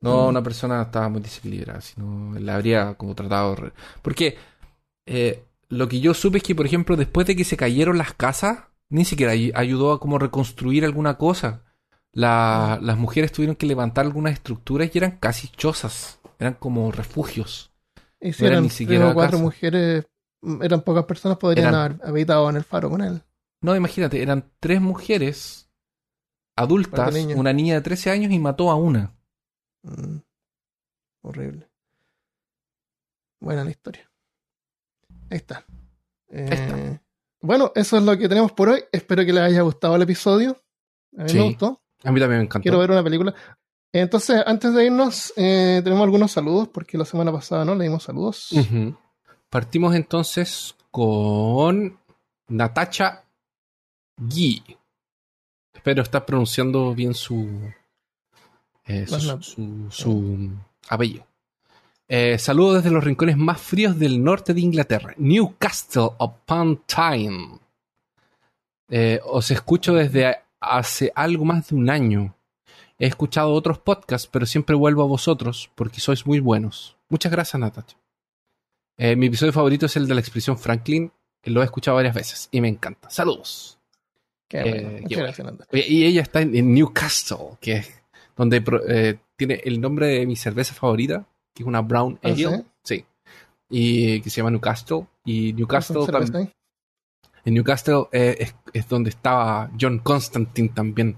[0.00, 0.28] No, Mm.
[0.28, 3.54] una persona estaba muy desequilibrada, sino la habría como tratado...
[3.54, 4.36] de re- Porque
[5.06, 8.12] eh, lo que yo supe es que, por ejemplo, después de que se cayeron las
[8.14, 8.58] casas,
[8.90, 11.62] ni siquiera ay- ayudó a como reconstruir alguna cosa.
[12.12, 16.20] La- las mujeres tuvieron que levantar algunas estructuras y eran casi chozas.
[16.38, 17.72] Eran como refugios.
[18.20, 19.42] Y si No eran ni tres siquiera cuatro casa.
[19.42, 20.06] mujeres,
[20.42, 23.22] mm, eran pocas personas, podrían Eran- haber habitado en el faro con él.
[23.62, 25.68] No, imagínate, eran tres mujeres
[26.56, 29.14] adultas, una niña de 13 años y mató a una.
[29.82, 30.18] Mm,
[31.22, 31.68] horrible.
[33.40, 34.10] Buena la historia.
[35.30, 35.64] Ahí está.
[36.30, 37.02] Eh, está.
[37.40, 38.82] Bueno, eso es lo que tenemos por hoy.
[38.90, 40.60] Espero que les haya gustado el episodio.
[41.16, 41.36] A mí Sí.
[41.38, 41.80] me gustó.
[42.04, 42.62] A mí también me encantó.
[42.62, 43.34] Quiero ver una película.
[43.92, 48.52] Entonces, antes de irnos, eh, tenemos algunos saludos, porque la semana pasada no leímos saludos.
[48.52, 48.94] Ujú.
[49.48, 51.98] Partimos entonces con
[52.48, 53.24] Natacha
[54.16, 54.62] Guy.
[55.74, 57.48] Espero estar pronunciando bien su,
[58.84, 59.06] eh,
[59.42, 60.50] su- su
[60.88, 61.26] apellido.
[62.08, 67.58] Eh, saludos desde los rincones más fríos del norte de Inglaterra, Newcastle upon Tyne.
[68.88, 72.34] Eh, os escucho desde hace algo más de un año.
[72.98, 76.96] He escuchado otros podcasts, pero siempre vuelvo a vosotros porque sois muy buenos.
[77.08, 77.96] Muchas gracias, Natacha.
[78.96, 81.12] Eh, mi episodio favorito es el de la expresión Franklin.
[81.44, 83.08] Lo he escuchado varias veces y me encanta.
[83.10, 83.78] Saludos.
[84.48, 84.88] Qué Eh, bueno.
[84.96, 88.02] qué Muchas gracias, Y ella está en, Newcastle, que es
[88.36, 92.64] donde eh, tiene el nombre de mi cerveza favorita, que es una Brown ¿Ah, Ale.
[92.82, 93.04] Sí.
[93.70, 95.06] Y que se llama Newcastle.
[95.24, 96.52] Y Newcastle ¿Hacen cerveza tam- ahí?
[97.44, 101.16] En Newcastle eh, es, es donde estaba John Constantine también.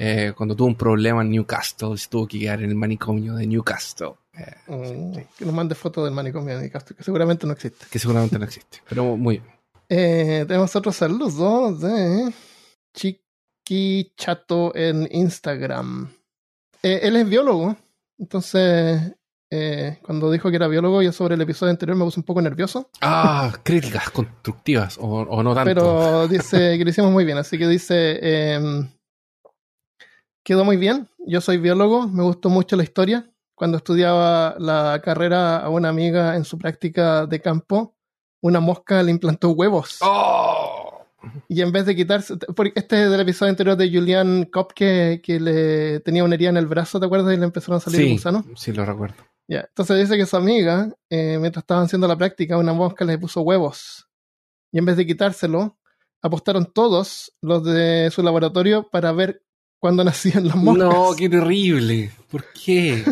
[0.00, 3.46] Eh, cuando tuvo un problema en Newcastle, se tuvo que quedar en el manicomio de
[3.46, 4.12] Newcastle.
[4.34, 7.86] eh, Mm, Que nos mande fotos del manicomio de Castro, que seguramente no existe.
[7.90, 8.78] que seguramente no existe.
[8.88, 9.38] Pero muy
[9.88, 10.46] bien.
[10.46, 12.32] Tenemos otros saludos de
[12.94, 16.12] Chiqui Chato en Instagram.
[16.82, 17.76] Él es biólogo,
[18.18, 19.14] entonces
[19.50, 22.40] eh, cuando dijo que era biólogo, yo sobre el episodio anterior me puse un poco
[22.42, 25.64] nervioso, Ah, críticas constructivas, o, o no tanto.
[25.74, 28.18] pero dice que lo hicimos muy bien, así que dice,
[28.54, 28.88] em,
[30.44, 33.30] quedó muy bien, yo soy biólogo, me gustó mucho la historia.
[33.54, 37.96] Cuando estudiaba la carrera a una amiga en su práctica de campo,
[38.40, 39.98] una mosca le implantó huevos.
[40.00, 41.04] ¡Oh!
[41.48, 45.20] Y en vez de quitarse, porque este es del episodio anterior de Julian Kopp que,
[45.24, 47.34] que le tenía una herida en el brazo, ¿te acuerdas?
[47.34, 48.44] Y le empezaron a salir Sí, gusanos.
[48.54, 49.16] sí, lo recuerdo.
[49.48, 49.60] Ya.
[49.68, 53.40] Entonces dice que su amiga, eh, mientras estaban haciendo la práctica, una mosca le puso
[53.40, 54.06] huevos.
[54.72, 55.78] Y en vez de quitárselo,
[56.22, 59.42] apostaron todos los de su laboratorio para ver
[59.80, 60.84] cuándo nacían las moscas.
[60.88, 62.12] No, qué terrible.
[62.30, 63.04] ¿Por qué?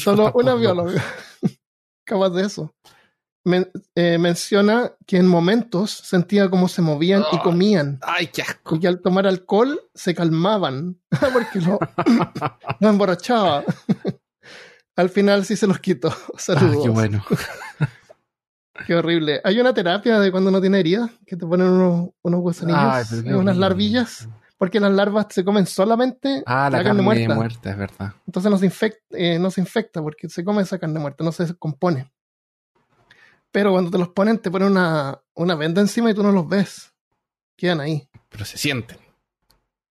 [0.00, 1.02] Solo una bióloga
[2.04, 2.74] capaz de eso.
[3.44, 7.42] Men- eh, menciona que en momentos sentía cómo se movían y Ah.
[7.42, 7.98] comían.
[8.02, 8.76] Ay, qué asco.
[8.76, 11.00] y que al tomar alcohol se calmaban
[11.32, 11.78] porque lo,
[12.80, 13.64] lo emborrachaba.
[14.98, 16.08] Al final sí se los quitó.
[16.34, 16.82] Ah, Saludos.
[16.84, 17.24] qué bueno.
[18.86, 19.40] Qué horrible.
[19.42, 23.04] Hay una terapia de cuando no tiene herida que te ponen unos, unos gusanillos, Ay,
[23.10, 27.02] pero qué unas larvillas, porque las larvas se comen solamente Ah, la, la, carne, carne,
[27.02, 27.34] muerta.
[27.34, 27.70] muerta.
[27.72, 28.12] es verdad.
[28.26, 31.32] Entonces no se, infect- eh, no se infecta porque se come esa carne muerta, no
[31.32, 32.08] se compone.
[33.50, 36.48] Pero cuando te los ponen, te ponen una, una venda encima y tú no los
[36.48, 36.92] ves.
[37.56, 38.08] Quedan ahí.
[38.28, 38.98] Pero se sienten.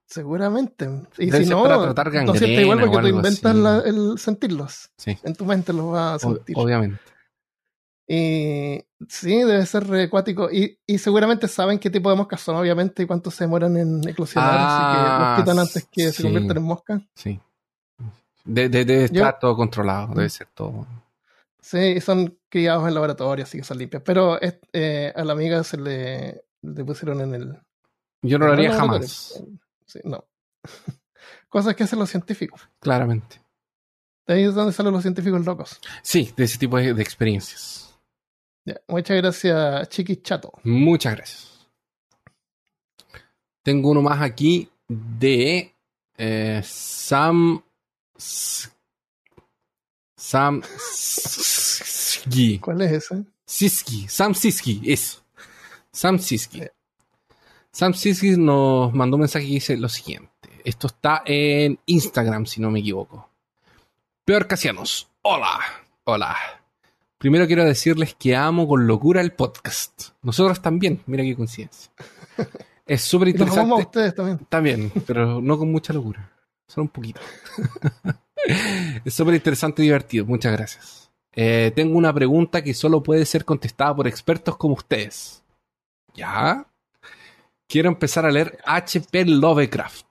[0.08, 0.89] Seguramente.
[1.18, 3.80] Y Debe si no, para tratar no sientes gangrena igual o porque tú inventas la-
[3.86, 4.89] el sentirlos.
[4.97, 5.18] Sí.
[5.24, 6.55] En tu mente los vas a sentir.
[6.58, 6.99] obviamente.
[8.10, 10.49] Y sí, debe ser re acuático.
[10.49, 14.08] Y, y seguramente saben qué tipo de moscas son, obviamente, y cuánto se demoran en
[14.08, 14.49] eclosionar.
[14.53, 16.12] así que Ah, los quitan antes que sí.
[16.14, 17.01] se conviertan en moscas.
[17.14, 17.39] Sí.
[18.45, 20.14] De- de- debe Yo- estar todo controlado.
[20.16, 20.88] Debe ser todo.
[21.60, 24.01] Sí, y son criados en laboratorio, así que son limpias.
[24.05, 27.58] Pero es- eh, a la amiga se le, le pusieron en el.
[28.22, 29.43] Yo no lo haría jamás.
[29.88, 30.25] Sí, no.
[31.49, 32.61] Cosas que hacen los científicos.
[32.79, 33.41] Claramente.
[34.25, 35.79] De ahí es donde salen los científicos locos.
[36.01, 37.97] Sí, de ese tipo de, de experiencias.
[38.65, 40.51] Ya, Muchas gracias, Chiqui Chato.
[40.63, 41.67] Muchas gracias.
[43.63, 45.73] Tengo uno más aquí de
[46.17, 47.63] eh, Sam.
[50.17, 52.59] Sam Siski.
[52.59, 53.23] ¿Cuál es ese?
[53.45, 54.07] Siski.
[54.09, 55.21] Sam Siski, eso.
[55.91, 56.63] Sam Siski.
[57.78, 60.49] Sam Siski nos mandó un mensaje que dice lo siguiente.
[60.65, 63.30] Esto está en Instagram, si no me equivoco.
[64.25, 65.07] Peor Casianos.
[65.21, 65.59] Hola.
[66.05, 66.36] Hola.
[67.19, 70.09] Primero quiero decirles que amo con locura el podcast.
[70.23, 71.03] Nosotros también.
[71.05, 71.91] Mira qué coincidencia.
[72.88, 73.84] Es súper Y los interesante.
[73.84, 74.39] ustedes también.
[74.49, 76.32] También, pero no con mucha locura.
[76.67, 77.21] Solo un poquito.
[79.05, 80.25] es súper interesante y divertido.
[80.25, 81.11] Muchas gracias.
[81.34, 85.43] Eh, tengo una pregunta que solo puede ser contestada por expertos como ustedes.
[86.15, 86.65] ¿Ya?
[87.68, 89.26] Quiero empezar a leer H.P.
[89.26, 90.05] Lovecraft.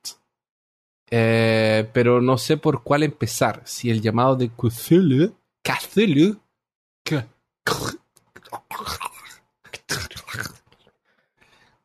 [1.10, 3.62] Eh, pero no sé por cuál empezar.
[3.64, 5.34] Si el llamado de Cthulhu.
[5.62, 6.40] Cthulhu.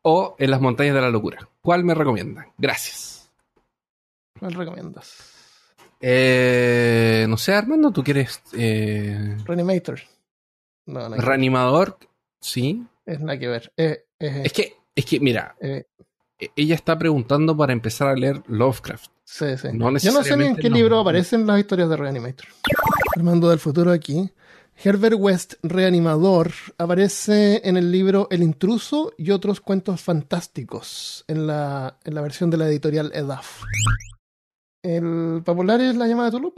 [0.02, 1.48] O en las montañas de la locura.
[1.60, 2.46] ¿Cuál me recomiendan?
[2.58, 3.30] Gracias.
[4.38, 5.30] ¿Cuál recomiendas?
[6.00, 10.00] Eh, no sé, Armando, ¿tú quieres eh, Reanimator.
[10.86, 11.16] No, no.
[11.16, 11.96] reanimador?
[12.40, 12.84] Sí.
[13.06, 13.72] Es nada que ver.
[13.76, 15.84] Eh, Es que, es que, mira, eh,
[16.38, 19.10] e- ella está preguntando para empezar a leer Lovecraft.
[19.24, 19.68] sí, sí.
[19.72, 20.76] No Yo no sé ni en qué no.
[20.76, 22.46] libro aparecen las historias de Reanimator.
[23.16, 24.30] Armando del futuro aquí.
[24.84, 31.98] Herbert West, reanimador, aparece en el libro El intruso y otros cuentos fantásticos en la,
[32.04, 33.62] en la versión de la editorial EDAF.
[34.82, 36.52] El popular es la llamada de Tulum.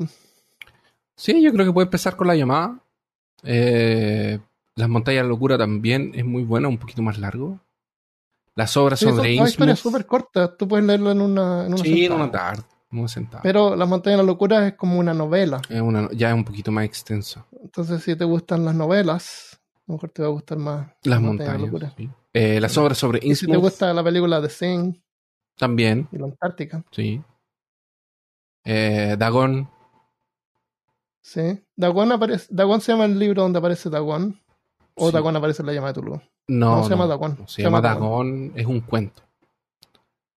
[1.16, 2.78] Sí, yo creo que puede empezar con la llamada.
[3.42, 4.38] Eh,
[4.76, 7.60] las montañas de locura también es muy bueno, un poquito más largo.
[8.56, 9.92] Las obras Sí, son sobre todas historias Innsmouth.
[9.92, 10.50] súper cortas.
[10.56, 12.22] Tú puedes leerlo en una, en una Sí, en sentada.
[12.22, 12.62] una tarde.
[12.90, 13.42] No he sentado.
[13.42, 15.60] Pero Las Montañas de la Locura es como una novela.
[15.68, 17.44] Es una- ya es un poquito más extenso.
[17.62, 21.20] Entonces, si te gustan las novelas, a lo mejor te va a gustar más Las
[21.20, 21.90] Montañas de la montañas.
[21.90, 21.94] Locura.
[21.96, 22.10] sí.
[22.32, 25.02] Eh, la sombra sobre Y si te Innsmouth gusta la película de Sing
[25.56, 26.08] también.
[26.12, 27.20] y la Antártica, Sí.
[28.64, 29.68] Eh, Dagon.
[31.20, 31.60] sí.
[31.76, 34.40] Dagon, aparece, Dagon se llama el libro donde aparece Dagon.
[34.94, 35.12] O Sí.
[35.12, 36.20] Dagon aparece en la llama de Tulu.
[36.48, 38.52] No, No, se llama no, no, se, llama Dagon.
[38.54, 39.22] Es un cuento.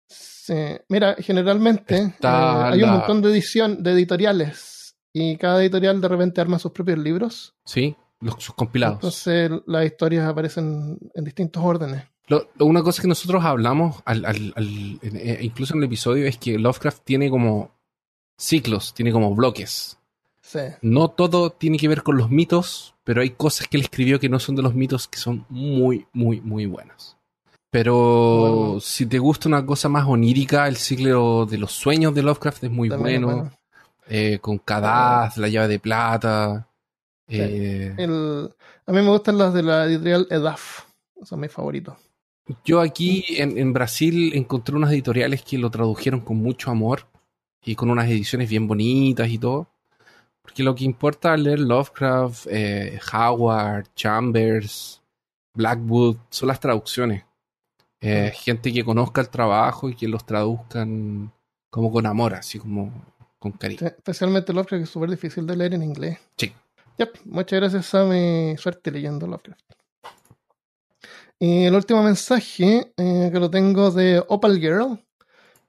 [0.07, 0.55] Sí.
[0.89, 4.97] Mira, generalmente eh, hay un montón de edición, de editoriales.
[5.13, 7.55] Y cada editorial de repente arma sus propios libros.
[7.65, 8.97] Sí, los, sus compilados.
[8.97, 12.03] Entonces las historias aparecen en distintos órdenes.
[12.27, 16.37] Lo- lo- una cosa que nosotros hablamos, al, al- eh, incluso en el episodio, es
[16.39, 17.71] que Lovecraft tiene como
[18.37, 19.99] ciclos, tiene como bloques.
[20.43, 20.61] Sí.
[20.83, 24.29] No todo tiene que ver con los mitos, pero hay cosas que él escribió que
[24.29, 27.17] no son de los mitos que son muy, muy, muy buenas.
[27.71, 27.97] Pero
[28.67, 28.81] Bueno.
[28.81, 32.71] si te gusta una cosa más onírica, el ciclo de los sueños de Lovecraft es
[32.71, 33.39] muy También bueno.
[33.43, 33.57] bueno.
[34.07, 36.69] Eh, con Kadaz, la llave de plata.
[37.27, 38.51] eh, El-
[38.87, 40.85] a mí me gustan las de la editorial EDAF.
[41.23, 41.95] Son mis favoritos.
[42.67, 47.07] Yo aquí en, en Brasil encontré unas editoriales que lo tradujeron con mucho amor
[47.65, 49.69] y con unas ediciones bien bonitas y todo.
[50.45, 55.03] Porque lo que importa al leer Lovecraft, eh, Howard, Chambers,
[55.55, 57.25] Blackwood son las traducciones.
[58.01, 61.33] Eh, gente que conozca el trabajo y que los traduzcan
[61.71, 62.93] como con amor, así como
[63.39, 63.87] con cariño.
[63.87, 66.19] Especialmente Lovecraft, que es súper difícil de leer en inglés.
[66.37, 66.53] Sí.
[66.99, 69.63] Yep, muchas gracias a mi suerte leyendo Lovecraft.
[71.39, 75.03] Y el último mensaje eh, que lo tengo de Opal Girl,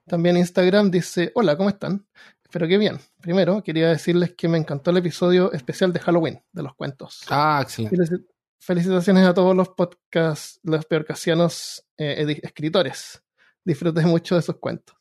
[0.06, 2.06] también en Instagram, dice: Hola, ¿cómo están?
[2.44, 3.00] Espero que bien.
[3.26, 7.22] Primero, quería decirles que me encantó el episodio especial de Halloween, de los cuentos.
[7.28, 7.96] Ah, excelente.
[7.96, 8.24] Felici-
[8.60, 13.20] Felicitaciones a todos los podcasts, los peorcasianos eh, escritores.
[13.64, 14.94] Disfruté mucho de sus cuentos.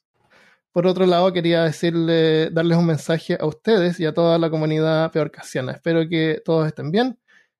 [0.71, 5.11] Por otro lado, quería decirle, darles un mensaje a ustedes y a toda la comunidad
[5.11, 5.73] peorcasiana.
[5.73, 7.19] Espero que todos estén bien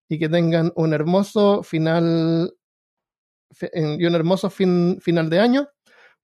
[0.10, 2.56] y que tengan un hermoso final
[3.72, 5.70] y un hermoso fin, final de año.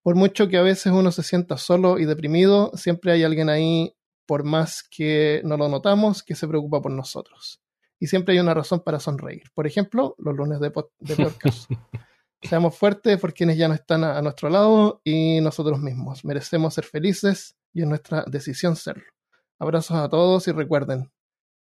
[0.02, 3.96] Por mucho que a veces uno se sienta solo y deprimido, siempre hay alguien ahí,
[4.26, 7.62] por más que no lo notamos, que se preocupa por nosotros
[8.00, 9.44] y siempre hay una razón para sonreír.
[9.54, 11.70] Por ejemplo, los lunes de, pod- de podcast.
[12.42, 16.26] Seamos fuertes por quienes ya no están a, a nuestro lado y nosotros mismos.
[16.26, 19.04] Merecemos ser felices y es nuestra decisión serlo.
[19.60, 21.12] Abrazos a todos y recuerden,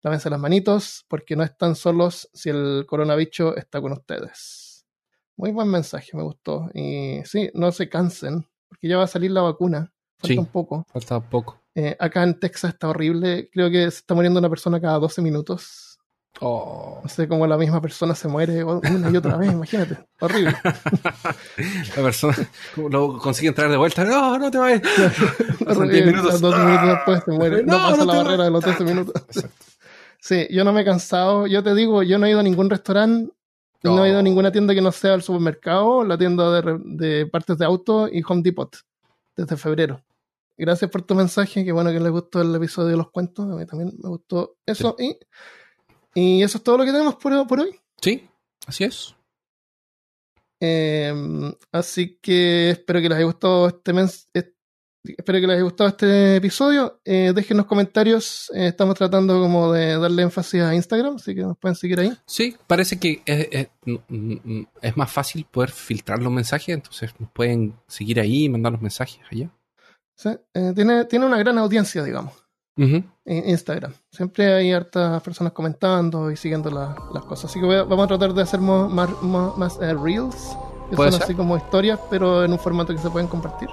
[0.02, 4.86] lávense las manitos porque no están solos si el coronavirus está con ustedes.
[5.36, 6.70] Muy buen mensaje, me gustó.
[6.72, 9.92] Y sí, no se cansen porque ya va a salir la vacuna.
[10.18, 10.38] Falta Sí.
[10.38, 10.86] un poco.
[10.88, 11.59] Falta poco.
[11.74, 13.48] Eh, acá en Texas está horrible.
[13.52, 15.86] Creo que se está muriendo una persona cada 12 minutos.
[16.40, 17.00] Oh.
[17.02, 19.98] No sé cómo la misma persona se muere una y otra vez, imagínate.
[20.20, 20.56] Horrible.
[21.96, 22.36] La persona
[22.88, 24.04] lo consigue entrar de vuelta.
[24.04, 24.80] No, no te vayas.
[24.80, 26.32] 10 minutos.
[26.32, 27.62] Los 12 minutos después se muere.
[27.64, 29.22] No, No, pasa no la te barrera de los 12 minutos.
[30.22, 31.46] Sí, yo no me he cansado.
[31.46, 33.32] Yo te digo, yo no he ido a ningún restaurante.
[33.82, 34.04] No, No.
[34.04, 37.56] he ido a ninguna tienda que no sea el supermercado, la tienda de, de partes
[37.56, 38.76] de auto y Home Depot
[39.34, 40.02] desde febrero.
[40.60, 41.64] Gracias por tu mensaje.
[41.64, 43.46] Qué bueno que les gustó el episodio de los cuentos.
[43.50, 44.94] A mí también me gustó eso.
[44.98, 45.16] Y,
[46.14, 47.74] y eso es todo lo que tenemos por, por hoy.
[48.00, 48.28] Sí,
[48.66, 49.14] así es.
[50.60, 51.14] Eh,
[51.72, 53.92] así que espero que les haya gustado este
[54.34, 54.52] eh,
[55.16, 57.00] espero que les haya gustado este episodio.
[57.06, 58.50] Eh, dejen los comentarios.
[58.54, 62.12] Eh, estamos tratando como de darle énfasis a Instagram, así que nos pueden seguir ahí.
[62.26, 67.30] Sí, parece que es, es- mm, es más fácil poder filtrar los mensajes, entonces nos
[67.30, 69.50] pueden seguir ahí y mandar los mensajes allá.
[70.26, 72.32] Eh, tiene, tiene una gran audiencia, digamos,
[73.24, 73.92] en Instagram.
[74.10, 77.50] Siempre hay hartas personas comentando y siguiendo la- las cosas.
[77.50, 78.88] Así que voy a- vamos a tratar de hacer más,
[79.22, 80.56] mo- más, eh, reels,
[80.88, 81.22] que son ser.
[81.24, 83.68] así como historias, pero en un formato que se pueden compartir.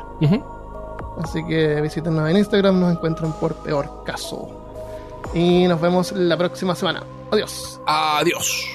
[1.23, 4.49] Así que visítenos en Instagram, nos encuentran por peor caso.
[5.33, 7.03] Y nos vemos la próxima semana.
[7.31, 7.79] Adiós.
[7.85, 8.65] Adiós.